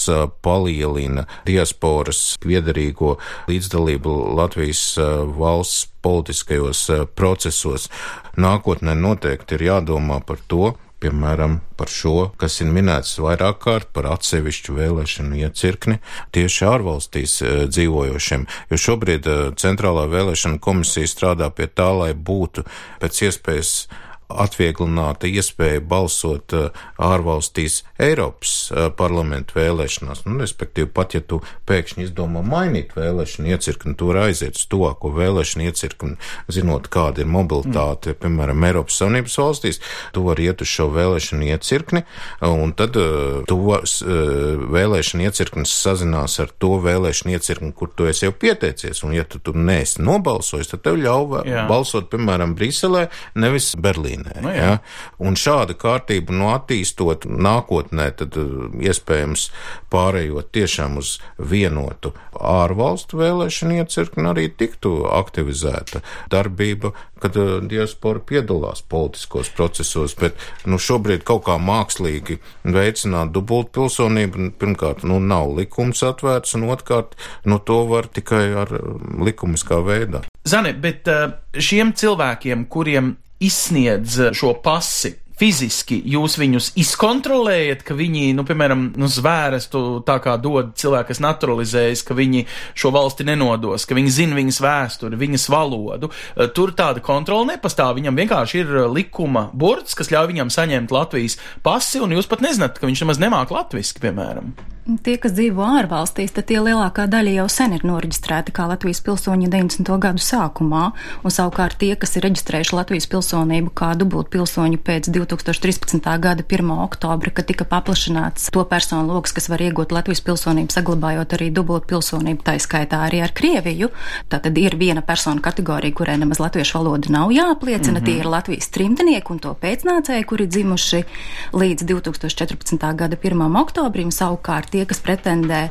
palielina 0.45 1.27
diasporas 1.49 2.37
piedarību 2.43 2.90
pilnīgo 2.91 3.19
līdzdalību 3.49 4.35
Latvijas 4.37 4.99
valsts 5.37 5.89
politiskajos 6.03 6.91
procesos. 7.15 7.89
Nākotnē 8.37 8.95
noteikti 8.95 9.55
ir 9.57 9.63
jādomā 9.71 10.21
par 10.25 10.39
to, 10.49 10.75
piemēram, 11.01 11.61
par 11.77 11.89
šo, 11.89 12.33
kas 12.37 12.61
ir 12.61 12.69
minēts 12.69 13.19
vairāk 13.19 13.61
kārt 13.65 13.93
par 13.93 14.07
atsevišķu 14.13 14.75
vēlēšanu 14.77 15.39
iecirkni 15.41 16.01
tieši 16.33 16.67
ārvalstīs 16.69 17.41
dzīvojošiem, 17.73 18.47
jo 18.71 18.77
šobrīd 18.77 19.25
Centrālā 19.57 20.07
vēlēšana 20.11 20.61
komisija 20.61 21.09
strādā 21.09 21.51
pie 21.51 21.69
tā, 21.69 21.89
lai 21.97 22.13
būtu 22.13 22.67
pēc 23.01 23.23
iespējas 23.31 23.89
atvieglināta 24.31 25.29
iespēja 25.31 25.81
balsot 25.85 26.55
eh, 26.57 26.83
ārvalstīs 27.01 27.81
Eiropas 28.01 28.55
eh, 28.71 28.89
parlamentu 28.97 29.59
vēlēšanās. 29.59 30.25
Nu, 30.27 30.39
respektīvi, 30.43 30.91
pat 30.95 31.17
ja 31.17 31.23
tu 31.25 31.41
pēkšņi 31.69 32.07
izdomā 32.09 32.43
mainīt 32.47 32.95
vēlēšanu 32.97 33.53
iecirkni, 33.55 33.97
tu 33.99 34.11
vari 34.11 34.31
aiziet 34.31 34.59
uz 34.59 34.67
tuvāko 34.71 35.13
vēlēšanu 35.17 35.67
iecirkni, 35.69 36.17
zinot, 36.53 36.91
kāda 36.93 37.25
ir 37.25 37.31
mobilitāte, 37.31 38.15
mm. 38.15 38.21
piemēram, 38.25 38.67
Eiropas 38.71 39.01
Savienības 39.01 39.39
valstīs, 39.41 39.81
tu 40.15 40.25
vari 40.27 40.49
iet 40.51 40.65
uz 40.65 40.71
šo 40.71 40.89
vēlēšanu 40.95 41.51
iecirkni, 41.51 42.05
un 42.47 42.75
tad 42.77 42.97
uh, 43.01 43.41
tu 43.49 43.59
vēlēšana 43.61 45.27
iecirknis 45.29 45.73
sazinās 45.75 46.39
ar 46.43 46.53
to 46.63 46.75
vēlēšanu 46.83 47.35
iecirkni, 47.37 47.73
kur 47.77 47.93
tu 47.97 48.09
esi 48.11 48.27
jau 48.27 48.35
pieteicies, 48.37 49.03
un 49.07 49.15
ja 49.17 49.25
tu 49.29 49.41
tur 49.43 49.59
neesi 49.59 50.03
nobalsojis, 50.05 50.73
tad 50.73 50.85
tev 50.87 50.99
ļauj 51.01 51.45
balsot, 51.71 52.11
piemēram, 52.13 52.55
Briselē, 52.59 53.07
nevis 53.39 53.73
Berlīnē. 53.81 54.20
Berlīnē. 54.21 54.43
Nu, 54.43 54.53
jā. 54.55 54.65
Ja? 54.65 54.79
Un 55.19 55.37
šāda 55.39 55.75
kārtība 55.79 56.35
nu, 56.35 56.49
attīstot 56.53 57.27
nākotnē, 57.27 58.11
tad 58.17 58.37
uh, 58.41 58.71
iespējams 58.81 59.51
pārējot 59.93 60.51
tiešām 60.55 60.99
uz 61.01 61.19
vienotu 61.39 62.13
ārvalstu 62.35 63.21
vēlēšanu 63.21 63.81
iecirkni 63.81 64.29
arī 64.31 64.49
tiktu 64.51 65.07
aktivizēta 65.11 66.03
darbība, 66.33 66.93
kad 67.21 67.37
uh, 67.37 67.59
diaspora 67.65 68.21
piedalās 68.21 68.83
politiskos 68.83 69.51
procesos, 69.57 70.17
bet 70.19 70.39
nu, 70.65 70.79
šobrīd 70.81 71.25
kaut 71.29 71.47
kā 71.49 71.59
mākslīgi 71.61 72.41
veicināt 72.65 73.33
dubultpilsonību, 73.37 74.53
pirmkārt, 74.61 75.05
nu, 75.05 75.21
nav 75.21 75.55
likums 75.57 76.05
atvērts, 76.07 76.57
un 76.59 76.69
otrkārt, 76.71 77.17
nu, 77.45 77.61
to 77.61 77.83
var 77.91 78.09
tikai 78.11 78.47
ar 78.65 78.77
um, 78.81 79.25
likumiskā 79.25 79.81
veidā. 79.85 80.25
Zane, 80.49 80.73
bet 80.73 81.05
šiem 81.53 81.93
cilvēkiem, 81.93 82.65
kuriem 82.73 83.13
izsniedz 83.41 84.21
šo 84.37 84.55
pasi 84.65 85.17
fiziski 85.41 85.97
jūs 86.11 86.37
viņus 86.41 86.71
izkontrolējat, 86.81 87.85
ka 87.87 87.97
viņi, 87.97 88.31
nu, 88.37 88.45
piemēram, 88.49 88.91
nu, 89.01 89.09
zvērstu 89.11 90.03
tā 90.09 90.19
kā 90.23 90.37
dod 90.43 90.75
cilvēki, 90.81 91.11
kas 91.13 91.23
naturalizējas, 91.25 92.05
ka 92.07 92.17
viņi 92.19 92.45
šo 92.79 92.93
valsti 92.95 93.27
nenodos, 93.29 93.87
ka 93.89 93.97
viņi 93.97 94.15
zina 94.19 94.37
viņas 94.39 94.61
vēsturi, 94.65 95.21
viņas 95.21 95.49
valodu. 95.53 96.11
Eh, 96.37 96.51
tur 96.57 96.75
tāda 96.77 97.03
kontrola 97.05 97.55
nepastāv. 97.55 97.97
Viņam 97.99 98.21
vienkārši 98.21 98.61
ir 98.65 98.75
eh, 98.83 98.91
likuma 99.01 99.49
burts, 99.53 99.97
kas 99.99 100.13
ļauj 100.13 100.29
viņam 100.35 100.53
saņemt 100.53 100.93
Latvijas 100.95 101.39
pasi, 101.65 102.03
un 102.05 102.13
jūs 102.17 102.29
pat 102.31 102.45
nezināt, 102.45 102.77
ka 102.77 102.91
viņš 102.91 103.07
nemaz 103.07 103.23
nemāk 103.23 103.55
latviski, 103.55 104.05
piemēram. 104.05 104.53
Tie, 104.81 105.19
kas 105.21 105.35
dzīvo 105.37 105.61
ārvalstīs, 105.77 106.33
tad 106.33 106.47
tie 106.49 106.57
lielākā 106.57 107.05
daļa 107.11 107.35
jau 107.35 107.45
sen 107.53 107.75
ir 107.77 107.83
noreģistrēti 107.85 108.53
kā 108.57 108.65
Latvijas 108.65 109.03
pilsoņi 109.05 109.51
90. 109.53 109.91
gadu 110.01 110.23
sākumā, 110.25 110.87
un 111.21 111.35
savukārt 111.35 111.77
tie, 111.83 111.91
kas 112.01 112.17
ir 112.17 112.25
reģistrējuši 112.25 112.77
Latvijas 112.79 113.07
pilsonību 113.13 113.75
kā 113.77 113.91
dubult 114.01 114.31
pilsoņu 114.33 114.81
pēc 114.81 115.11
2013. 115.13 116.09
gada 116.25 116.47
1. 116.47 116.73
oktobra, 116.87 117.33
kad 117.37 117.47
tika 117.51 117.67
paplašināts 117.69 118.49
to 118.55 118.65
personu 118.71 119.13
lokus, 119.13 119.35
kas 119.37 119.51
var 119.53 119.61
iegūt 119.67 119.93
Latvijas 119.93 120.25
pilsonību, 120.25 120.73
saglabājot 120.73 121.37
arī 121.37 121.51
dubult 121.55 121.85
pilsonību, 121.91 122.41
tā 122.49 122.57
izskaitā 122.57 123.03
arī 123.11 123.21
ar 123.27 123.37
Krieviju. 123.37 123.93
Tātad 124.33 124.59
ir 124.59 124.79
viena 124.81 125.05
persona 125.05 125.45
kategorija, 125.45 125.95
kurai 126.01 126.17
nemaz 126.25 126.41
latviešu 126.41 126.81
valoda 126.81 127.13
nav 127.13 127.37
jāapliecina, 127.37 128.01
mm 128.01 128.03
-hmm. 128.03 128.05
tie 128.09 128.25
ir 128.25 128.27
Latvijas 128.27 128.73
trimdnieki 128.73 129.33
un 129.33 129.39
to 129.39 129.55
pēcnācēji, 129.61 130.25
kuri 130.25 130.49
dzimuši 130.49 131.05
līdz 131.53 131.85
2014. 131.85 132.95
gada 132.97 133.17
1. 133.17 133.61
oktobrim, 133.61 134.11
savukārt 134.11 134.70
tie, 134.73 134.87
kas 134.89 135.03
pretendē 135.05 135.69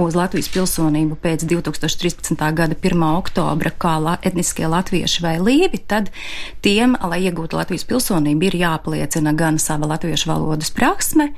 uz 0.00 0.16
Latvijas 0.16 0.48
pilsonību 0.52 1.16
pēc 1.20 1.44
2013. 1.50 2.36
gada 2.56 2.76
1. 2.76 3.04
oktobra 3.18 3.72
kā 3.72 3.96
la 4.02 4.16
etniskie 4.26 4.68
latvieši 4.70 5.24
vai 5.24 5.36
līvi, 5.42 5.80
tad 5.90 6.10
tiem, 6.64 6.96
lai 7.00 7.22
iegūtu 7.26 7.58
Latvijas 7.58 7.86
pilsonību, 7.88 8.48
ir 8.48 8.58
jāapliecina 8.62 9.34
gan 9.36 9.58
sava 9.62 9.90
latviešu 9.90 10.30
valodas 10.30 10.72
praksme 10.74 11.30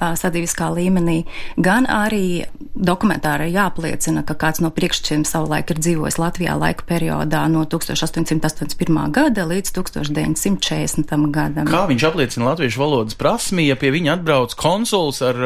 sadzīviskā 0.00 0.70
līmenī, 0.72 1.24
gan 1.60 1.86
arī 1.90 2.46
dokumentāri 2.74 3.50
jāapliecina, 3.52 4.24
ka 4.24 4.36
kāds 4.38 4.62
no 4.64 4.70
priekščiem 4.72 5.26
savulaik 5.28 5.70
ir 5.72 5.80
dzīvojis 5.82 6.16
Latvijā 6.20 6.56
laika 6.56 6.86
periodā 6.88 7.44
no 7.52 7.66
1881. 7.68 9.00
gada 9.12 9.44
līdz 9.50 9.74
1940. 9.76 11.26
gadam. 11.34 11.68
Kā 11.68 11.84
viņš 11.90 12.06
apliecina 12.08 12.50
latviešu 12.52 12.80
valodas 12.80 13.18
prasmi, 13.18 13.68
ja 13.68 13.76
pie 13.76 13.92
viņa 13.92 14.16
atbrauc 14.16 14.56
konsuls 14.58 15.20
ar 15.24 15.40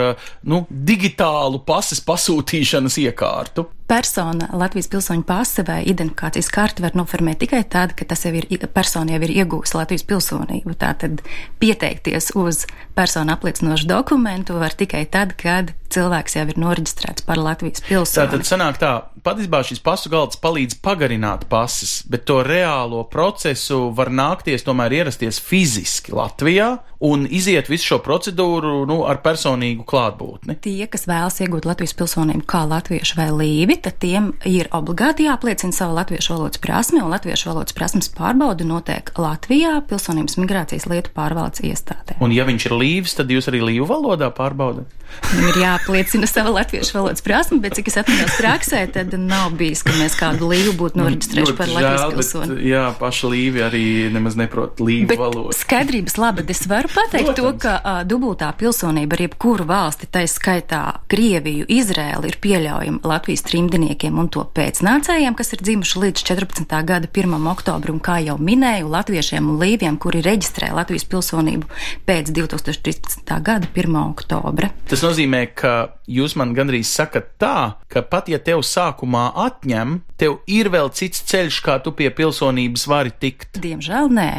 nu, 0.46 0.64
digitālu 1.04 1.60
pases 1.66 2.00
pasūtīšanas 2.00 2.96
iekārtu? 3.02 3.66
Persona 3.86 4.48
Latvijas 4.56 4.88
pilsoņu 4.88 5.26
pase 5.28 5.62
vai 5.66 5.82
identifikācijas 5.84 6.48
karti 6.52 6.84
var 6.84 6.94
noformēt 6.96 7.42
tikai 7.44 7.60
tad, 7.68 7.92
kad 7.98 8.08
tas 8.08 8.24
jau 8.24 8.32
ir 8.32 8.48
persona 8.72 9.12
jau 9.12 9.20
ir 9.26 9.34
iegūst 9.42 9.76
Latvijas 9.76 10.06
pilsonību. 10.08 10.72
Tātad 10.80 11.20
pieteikties 11.60 12.32
uz 12.40 12.64
personu 12.96 13.34
apliecinošu 13.36 13.88
dokumentu 13.90 14.56
var 14.56 14.72
tikai 14.72 15.04
tad, 15.12 15.36
kad 15.36 15.74
cilvēks 15.94 16.38
jau 16.38 16.46
ir 16.48 16.60
noreģistrēts 16.60 17.26
par 17.28 17.40
Latvijas 17.40 17.84
pilsoni. 17.84 18.24
Tātad 18.24 18.48
sanāk 18.48 18.80
tā, 18.80 18.92
patiesībā 19.26 19.60
šis 19.66 19.82
pasu 19.84 20.10
galds 20.12 20.40
palīdz 20.40 20.78
pagarināt 20.84 21.44
pases, 21.50 22.00
bet 22.08 22.26
to 22.28 22.40
reālo 22.46 23.04
procesu 23.10 23.90
var 23.96 24.08
nākties 24.08 24.66
tomēr 24.66 24.96
ierasties 25.02 25.40
fiziski 25.44 26.14
Latvijā 26.16 26.72
un 27.04 27.26
iziet 27.28 27.68
visu 27.68 27.92
šo 27.92 28.00
procedūru 28.04 28.84
nu, 28.88 29.02
ar 29.08 29.20
personīgu 29.24 29.84
klātbūtni. 29.88 30.56
Tie, 30.64 30.86
kas 30.90 31.06
vēlas 31.10 31.40
iegūt 31.44 31.68
Latvijas 31.68 31.96
pilsonību 31.98 32.46
kā 32.48 32.64
latviešu 32.70 33.18
vai 33.20 33.28
līvi, 33.34 33.73
tad 33.82 33.98
tiem 34.02 34.32
ir 34.48 34.68
obligāti 34.74 35.28
jāpliecina 35.28 35.74
savu 35.74 35.96
latviešu 35.98 36.34
valodas 36.34 36.60
prasmi, 36.62 37.02
un 37.02 37.12
latviešu 37.12 37.50
valodas 37.50 37.76
prasmes 37.76 38.10
pārbauda 38.14 38.66
notiek 38.68 39.10
Latvijā 39.18 39.78
pilsonības 39.88 40.38
migrācijas 40.40 40.88
lietu 40.90 41.14
pārvaldes 41.16 41.64
iestādē. 41.64 42.18
Un 42.24 42.34
ja 42.34 42.46
viņš 42.48 42.68
ir 42.68 42.76
līvis, 42.80 43.16
tad 43.18 43.32
jūs 43.32 43.50
arī 43.52 43.64
līvu 43.64 43.88
valodā 43.90 44.30
pārbaudat? 44.34 44.90
Viņam 45.24 45.48
ir 45.50 45.58
jāpliecina 45.62 46.26
sava 46.28 46.52
latviešu 46.54 46.96
valodas 46.96 47.22
prasme, 47.24 47.58
bet 47.62 47.76
cik 47.78 47.88
es 47.90 47.96
atminos 48.00 48.34
praksē, 48.38 48.82
tad 48.92 49.14
nav 49.18 49.54
bijis, 49.58 49.84
ka 49.86 49.94
mēs 49.96 50.16
kādu 50.18 50.48
līvu 50.50 50.74
būtu 50.78 51.00
noreģistrējuši 51.00 51.56
par 51.58 51.70
Latvijas 51.70 52.04
pilsoni. 52.14 52.56
Jā, 52.68 52.84
paša 52.98 53.30
līvi 53.32 53.62
arī 53.64 53.84
nemaz 54.14 54.36
neprot 54.38 54.82
līvu 54.84 55.18
valodu. 55.20 55.54
Skaidrības 55.56 56.18
labad 56.20 56.50
es 56.50 56.64
varu 56.70 56.90
pateikt 56.92 57.30
Protams. 57.30 57.40
to, 57.40 57.52
ka 57.62 57.74
uh, 57.78 58.00
dubultā 58.08 58.50
pilsonība 58.58 59.18
ar 59.18 59.24
jebkuru 59.26 59.68
valsti, 59.68 60.10
tā 60.12 60.24
skaitā 60.30 60.82
Krieviju, 61.10 61.68
Izrēlu, 61.72 62.28
ir 62.30 62.38
pieļaujama 62.44 63.04
Latvijas 63.14 63.46
trimdiniekiem 63.64 64.18
un 64.20 64.28
to 64.28 64.44
pēcnācējiem, 64.54 65.34
kas 65.36 65.54
ir 65.54 65.62
dzimuši 65.64 66.00
līdz 66.02 66.24
14. 66.28 66.74
gada 66.84 67.08
1. 67.08 67.34
oktobrim, 67.48 68.00
kā 68.02 68.18
jau 68.20 68.36
minēju, 68.36 68.90
latviešiem 68.92 69.46
un 69.48 69.60
līviem, 69.62 69.96
kuri 70.00 70.20
reģistrē 70.24 70.68
Latvijas 70.74 71.06
pilsonību 71.08 71.68
pēc 72.04 72.32
2013. 72.36 73.32
gada 73.40 73.68
1. 73.72 73.96
oktobra. 74.02 74.70
Tas 74.90 75.04
nozīmē, 75.04 75.46
ka 75.56 75.94
jūs 76.04 76.36
man 76.36 76.52
gandrīz 76.56 76.92
sakat 76.92 77.32
tā, 77.40 77.80
ka 77.88 78.04
pat 78.04 78.28
ja 78.28 78.38
tev 78.38 78.60
sākumā 78.66 79.30
atņem, 79.46 80.02
tev 80.20 80.42
ir 80.46 80.68
vēl 80.68 80.92
cits 80.92 81.24
ceļš, 81.30 81.62
kā 81.64 81.78
tu 81.80 81.94
pie 81.96 82.10
pilsonības 82.12 82.88
vari 82.90 83.14
tikt. 83.16 83.62
Diemžēl 83.64 84.12
nē. 84.12 84.30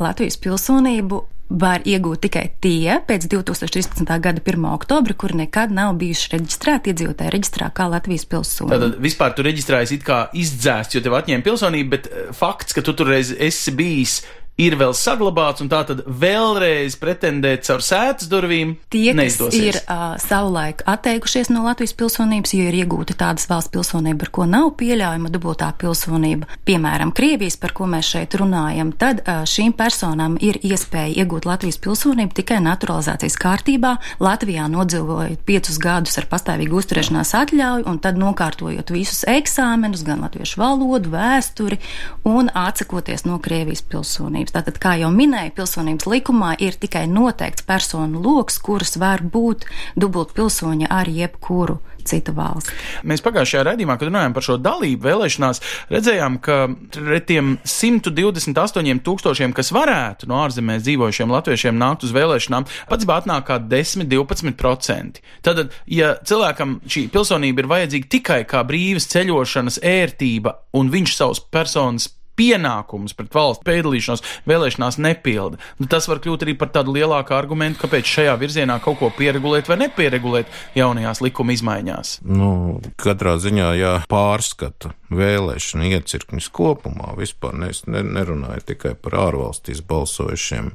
Latvijas 0.00 0.40
pilsonību 0.40 1.20
var 1.50 1.82
iegūt 1.88 2.22
tikai 2.26 2.44
tie 2.62 3.00
pēc 3.06 3.26
2013. 3.32 4.06
gada 4.22 4.42
1. 4.42 4.66
oktobra, 4.70 5.16
kuri 5.18 5.40
nekad 5.42 5.74
nav 5.74 5.96
bijuši 6.00 6.36
reģistrēti 6.36 6.92
iedzīvotāju 6.92 7.34
reģistrā 7.34 7.70
kā 7.74 7.88
Latvijas 7.90 8.26
pilsoņi. 8.30 8.70
Tad 8.70 9.00
vispār 9.02 9.34
tu 9.34 9.44
reģistrējies 9.46 9.94
it 9.98 10.06
kā 10.06 10.20
izdzēsts, 10.38 10.94
jo 10.94 11.02
tev 11.04 11.18
atņēma 11.18 11.46
pilsonību, 11.46 11.90
bet 11.90 12.06
eh, 12.10 12.30
fakts, 12.36 12.76
ka 12.76 12.84
tu 12.86 12.94
tur 12.94 13.10
reiz 13.10 13.34
esi 13.34 13.74
bijis 13.74 14.20
ir 14.60 14.76
vēl 14.80 14.92
saglabāts, 14.96 15.62
un 15.64 15.70
tā 15.72 15.80
tad 15.88 16.02
vēlreiz 16.04 16.96
pretendēt 17.00 17.64
caur 17.68 17.84
sētas 17.84 18.28
durvīm. 18.30 18.76
Tie, 18.92 19.10
kas 19.10 19.18
neizdosies. 19.20 19.60
ir 19.60 19.78
uh, 19.82 20.14
savulaik 20.20 20.84
atteikušies 20.90 21.50
no 21.52 21.64
Latvijas 21.64 21.94
pilsonības, 21.96 22.54
jo 22.56 22.68
ir 22.68 22.78
iegūta 22.82 23.16
tādas 23.18 23.48
valsts 23.50 23.72
pilsonība, 23.74 24.26
ar 24.26 24.32
ko 24.34 24.46
nav 24.50 24.72
pieļaujama 24.80 25.32
dubultā 25.32 25.70
pilsonība, 25.80 26.48
piemēram, 26.68 27.14
Krievijas, 27.16 27.56
par 27.60 27.74
ko 27.76 27.88
mēs 27.90 28.12
šeit 28.14 28.36
runājam, 28.40 28.92
tad 29.00 29.22
uh, 29.24 29.42
šīm 29.48 29.74
personām 29.78 30.36
ir 30.44 30.60
iespēja 30.66 31.24
iegūt 31.24 31.48
Latvijas 31.48 31.80
pilsonību 31.82 32.36
tikai 32.40 32.60
naturalizācijas 32.64 33.38
kārtībā, 33.40 33.96
Latvijā 34.20 34.68
nodzīvojot 34.70 35.44
piecus 35.48 35.80
gadus 35.80 36.18
ar 36.20 36.28
pastāvīgu 36.30 36.80
uzturēšanās 36.82 37.34
atļauju, 37.40 37.88
un 37.90 38.00
tad 38.02 38.20
nokārtojot 38.20 38.92
visus 38.94 39.24
eksāmenus, 39.30 40.04
gan 40.06 40.24
latviešu 40.26 40.60
valodu, 40.60 41.12
vēsturi 41.14 41.80
un 42.28 42.50
atsakoties 42.54 43.26
no 43.28 43.40
Krievijas 43.42 43.82
pilsonības 43.86 44.49
pilsonības. 44.50 44.60
Tātad, 44.60 44.78
kā 44.80 44.98
jau 45.00 45.10
minēju, 45.10 45.54
pilsonības 45.54 46.06
likumā 46.06 46.56
ir 46.60 46.74
tikai 46.78 47.06
noteikts 47.08 47.64
personu 47.66 48.20
lokus, 48.20 48.58
kuras 48.58 48.96
var 48.98 49.22
būt 49.22 49.66
dubult 49.96 50.34
pilsoņa 50.34 50.88
ar 50.90 51.08
jebkuru 51.08 51.80
citu 52.04 52.32
valsti. 52.32 52.72
Mēs 53.04 53.20
pagājušajā 53.22 53.62
raidījumā, 53.66 53.98
kad 53.98 54.08
runājām 54.08 54.32
par 54.34 54.42
šo 54.42 54.56
dalību 54.58 55.04
vēlēšanās, 55.04 55.60
redzējām, 55.92 56.38
ka 56.40 56.68
pret 56.96 57.26
tiem 57.28 57.58
128 57.62 59.02
tūkstošiem, 59.04 59.52
kas 59.52 59.70
varētu 59.70 60.26
no 60.30 60.40
ārzemēs 60.40 60.82
dzīvojušiem 60.86 61.30
latviešiem 61.30 61.76
nākt 61.76 62.06
uz 62.08 62.14
vēlēšanām, 62.16 62.66
pats 62.88 63.06
bāt 63.06 63.28
nāk 63.28 63.46
kā 63.50 63.60
10-12%. 63.60 65.20
Tad, 65.44 65.76
ja 65.86 66.14
cilvēkam 66.24 66.80
šī 66.88 67.10
pilsonība 67.12 67.62
ir 67.62 67.70
vajadzīga 67.70 68.10
tikai 68.16 68.40
kā 68.48 68.64
brīvas 68.66 69.06
ceļošanas 69.12 69.82
ērtība, 69.84 70.56
un 70.80 70.90
viņš 70.90 71.18
savus 71.20 71.44
personas 71.52 72.08
pienākumus 72.40 73.16
pret 73.18 73.34
valsts 73.36 73.66
piedalīšanos 73.68 74.24
vēlēšanās 74.48 75.00
nepilda. 75.04 75.60
Nu, 75.80 75.88
tas 75.90 76.08
var 76.10 76.22
kļūt 76.24 76.46
arī 76.46 76.56
par 76.58 76.72
tādu 76.74 76.96
lielāku 76.96 77.36
argumentu, 77.36 77.82
kāpēc 77.84 78.08
šajā 78.16 78.36
virzienā 78.40 78.80
kaut 78.84 79.00
ko 79.02 79.12
pieregulēt 79.14 79.68
vai 79.70 79.80
nepieregulēt 79.84 80.48
jaunajās 80.78 81.22
likuma 81.24 81.54
izmaiņās. 81.56 82.16
Nu, 82.24 82.80
katrā 83.00 83.36
ziņā 83.42 83.74
jāpārskata 83.80 84.94
vēlēšana 85.10 85.90
iecirknis 85.96 86.48
kopumā. 86.54 87.12
Vispār 87.18 87.56
ne, 87.58 87.70
ne, 87.90 88.02
nerunāju 88.16 88.62
tikai 88.70 88.94
par 88.94 89.16
ārvalstīs 89.26 89.82
balsojušiem, 89.86 90.70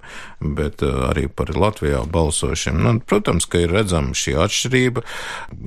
bet 0.58 0.84
uh, 0.86 1.08
arī 1.10 1.28
par 1.32 1.54
Latvijā 1.56 2.04
balsojušiem. 2.12 2.82
Nu, 2.84 2.95
protams, 2.99 3.47
ka 3.49 3.63
ir 3.63 3.73
redzama 3.75 4.15
šī 4.17 4.36
atšķirība. 4.45 5.06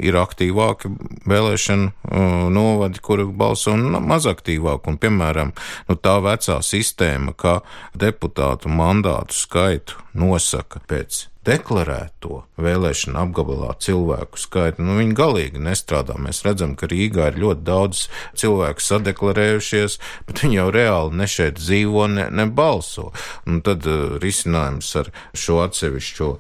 Ir 0.04 0.20
aktīvāki 0.20 0.92
vēlēšana 1.28 1.88
uh, 1.88 2.48
novadi, 2.52 3.02
kuri 3.04 3.26
balso, 3.28 3.74
un 3.76 3.96
mazaktīvāk. 4.08 4.88
Un, 4.88 5.00
piemēram, 5.00 5.54
nu, 5.88 5.96
tā 5.96 6.18
vecā 6.24 6.61
sistēma, 6.64 7.35
ka 7.37 7.61
deputātu 7.96 8.70
mandātu 8.72 9.37
skaitu 9.37 9.98
nosaka 10.14 10.83
pēc 10.88 11.27
deklarēto 11.48 12.42
vēlēšanu 12.61 13.18
apgabalā 13.22 13.72
cilvēku 13.82 14.40
skaitu, 14.40 14.84
nu, 14.84 14.98
viņi 15.00 15.16
galīgi 15.18 15.62
nestrādā. 15.64 16.18
Mēs 16.20 16.42
redzam, 16.46 16.74
ka 16.78 16.88
Rīgā 16.90 17.30
ir 17.32 17.40
ļoti 17.42 17.64
daudz 17.66 18.04
cilvēku 18.38 18.84
sadeklarējušies, 18.84 19.98
bet 20.28 20.42
viņi 20.44 20.61
jau 20.61 20.68
reāli 20.74 21.20
ne 21.22 21.28
šeit 21.30 21.58
dzīvo, 21.61 22.06
ne, 22.12 22.28
ne 22.30 22.48
balso. 22.61 23.11
Un 23.48 23.62
tad 23.66 23.87
uh, 23.88 24.18
risinājums 24.22 24.90
ar 25.00 25.12
šo 25.32 25.61
atsevišķo 25.64 26.30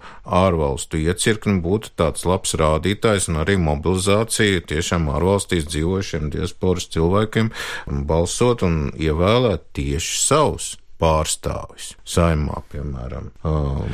ārvalstu 0.42 1.00
iecirkni 1.04 1.58
būtu 1.64 1.94
tāds 1.98 2.26
labs 2.28 2.54
rādītājs 2.60 3.30
un 3.32 3.42
arī 3.44 3.56
mobilizācija 3.62 4.66
tiešām 4.68 5.08
ārvalstīs 5.14 5.68
dzīvojušiem 5.70 6.28
diasporas 6.34 6.90
cilvēkiem 6.92 7.52
balsot 8.08 8.66
un 8.66 8.82
ievēlēt 8.96 9.70
tieši 9.78 10.20
savus 10.24 10.76
pārstāvis 10.98 11.92
saimā, 12.08 12.62
piemēram. 12.72 13.30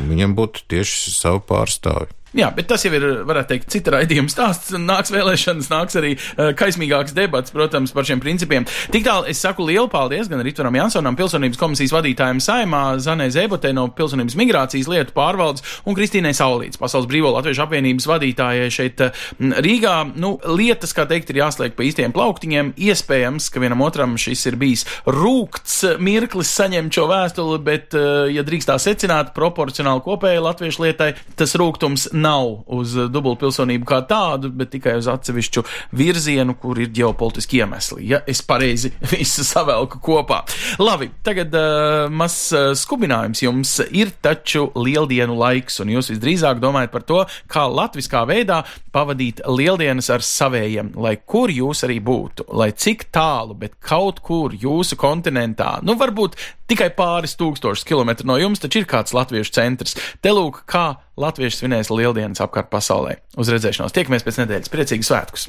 Viņam 0.09 0.37
būtu 0.39 0.65
tieši 0.73 1.15
savu 1.15 1.43
pārstāvi. 1.49 2.11
Jā, 2.35 2.49
bet 2.51 2.67
tas 2.67 2.83
jau 2.83 2.91
ir, 2.97 3.05
varētu 3.29 3.53
teikt, 3.53 3.69
cita 3.71 3.93
raidījuma 3.95 4.33
stāsts. 4.33 4.73
Nāks 4.75 5.13
vēlēšanas, 5.15 5.69
nāks 5.71 5.95
arī 6.01 6.17
uh, 6.17 6.49
kaismīgāks 6.59 7.15
debats, 7.15 7.53
protams, 7.55 7.93
par 7.95 8.09
šiem 8.09 8.19
principiem. 8.23 8.67
Tik 8.91 9.05
tālu 9.07 9.29
es 9.31 9.39
saku 9.39 9.63
lielu 9.69 9.87
paldies 9.93 10.27
gan 10.31 10.43
Ritvaram 10.43 10.75
Jansonam, 10.75 11.15
pilsonības 11.19 11.61
komisijas 11.61 11.95
vadītājiem 11.95 12.41
Saimā, 12.43 12.83
Zanē 13.05 13.29
Zēbotē 13.31 13.71
no 13.77 13.87
pilsonības 13.95 14.35
migrācijas 14.41 14.91
lietu 14.91 15.15
pārvaldes 15.15 15.63
un 15.87 15.95
Kristīnai 15.95 16.33
Saulīts, 16.35 16.81
Pasaules 16.81 17.07
Brīvo 17.11 17.31
Latviešu 17.37 17.63
apvienības 17.69 18.09
vadītājai 18.11 18.67
šeit 18.75 19.05
uh, 19.07 19.23
Rīgā. 19.39 19.95
Nu, 20.19 20.35
lietas, 20.59 20.97
kā 20.97 21.07
teikt, 21.07 21.31
ir 21.31 21.39
jāsliek 21.45 21.79
pa 21.79 21.87
īstiem 21.87 22.17
plauktiņiem. 22.19 22.75
Iespējams, 22.83 23.47
ka 23.55 23.63
vienam 23.63 23.87
otram 23.87 24.19
šis 24.19 24.43
ir 24.51 24.59
bijis 24.59 24.83
rūkts 25.07 25.85
mirklis 26.03 26.51
saņemt 26.59 26.99
šo 26.99 27.07
vēstuli, 27.15 27.63
bet, 27.71 27.95
uh, 27.95 28.27
ja 28.27 28.43
drīkst 28.43 28.73
tā 28.73 28.81
secināt, 28.83 29.31
proporcionāli 29.39 30.03
kopējai 30.03 30.43
latviešu 30.51 30.89
lietai, 30.89 31.13
tas 31.39 31.55
rūgtums 31.63 32.11
nav 32.25 32.65
uz 32.75 32.97
dubultpilsonību 33.13 33.89
kā 33.89 34.01
tādu, 34.09 34.51
bet 34.55 34.73
tikai 34.75 34.97
uz 35.01 35.09
atsevišķu 35.11 35.65
virzienu, 35.97 36.57
kur 36.61 36.81
ir 36.81 36.93
ģeopolitiski 36.95 37.61
iemesli. 37.63 38.09
Ja 38.11 38.23
es 38.31 38.43
pareizi 38.47 38.93
visu 39.13 39.45
savelku 39.47 40.01
kopā. 40.05 40.43
Labi, 40.83 41.11
tagad 41.27 41.55
uh, 41.59 42.07
mazs 42.13 42.51
uh, 42.55 42.73
skubinājums 42.79 43.45
jums 43.45 43.77
ir 43.91 44.13
taču 44.25 44.69
lieldienu 44.79 45.37
laiks, 45.39 45.81
un 45.85 45.93
jūs 45.95 46.13
visdrīzāk 46.15 46.63
domājat 46.63 46.95
par 46.95 47.07
to, 47.09 47.23
kā 47.51 47.67
latviskā 47.71 48.25
veidā 48.29 48.63
pavadīt 48.95 49.43
lieldienas 49.51 50.11
ar 50.15 50.25
savējiem, 50.25 50.95
lai 51.01 51.17
kur 51.19 51.53
jūs 51.53 51.85
arī 51.87 52.01
būtu, 52.05 52.49
lai 52.55 52.71
cik 52.73 53.09
tālu, 53.15 53.57
bet 53.59 53.77
kaut 53.83 54.21
kur 54.25 54.55
jūsu 54.55 54.99
kontinentā, 55.01 55.79
nu 55.85 55.99
varbūt 56.01 56.39
tikai 56.71 56.91
pāris 56.97 57.37
tūkstošus 57.41 57.87
kilometru 57.89 58.29
no 58.31 58.39
jums, 58.41 58.63
taču 58.63 58.83
ir 58.83 58.89
kāds 58.91 59.15
latviešu 59.17 59.55
centrs. 59.55 59.99
Te 60.25 60.33
lūk, 60.35 60.63
kā 60.71 60.87
latvieši 61.21 61.63
svinēs 61.63 61.93
lieldienas 61.95 62.43
apkārt 62.45 62.71
pasaulē. 62.73 63.19
Uz 63.41 63.53
redzēšanos! 63.53 63.95
Tiekamies 63.95 64.27
pēc 64.27 64.41
nedēļas! 64.45 64.73
Priecīgus 64.73 65.13
svētkus! 65.13 65.49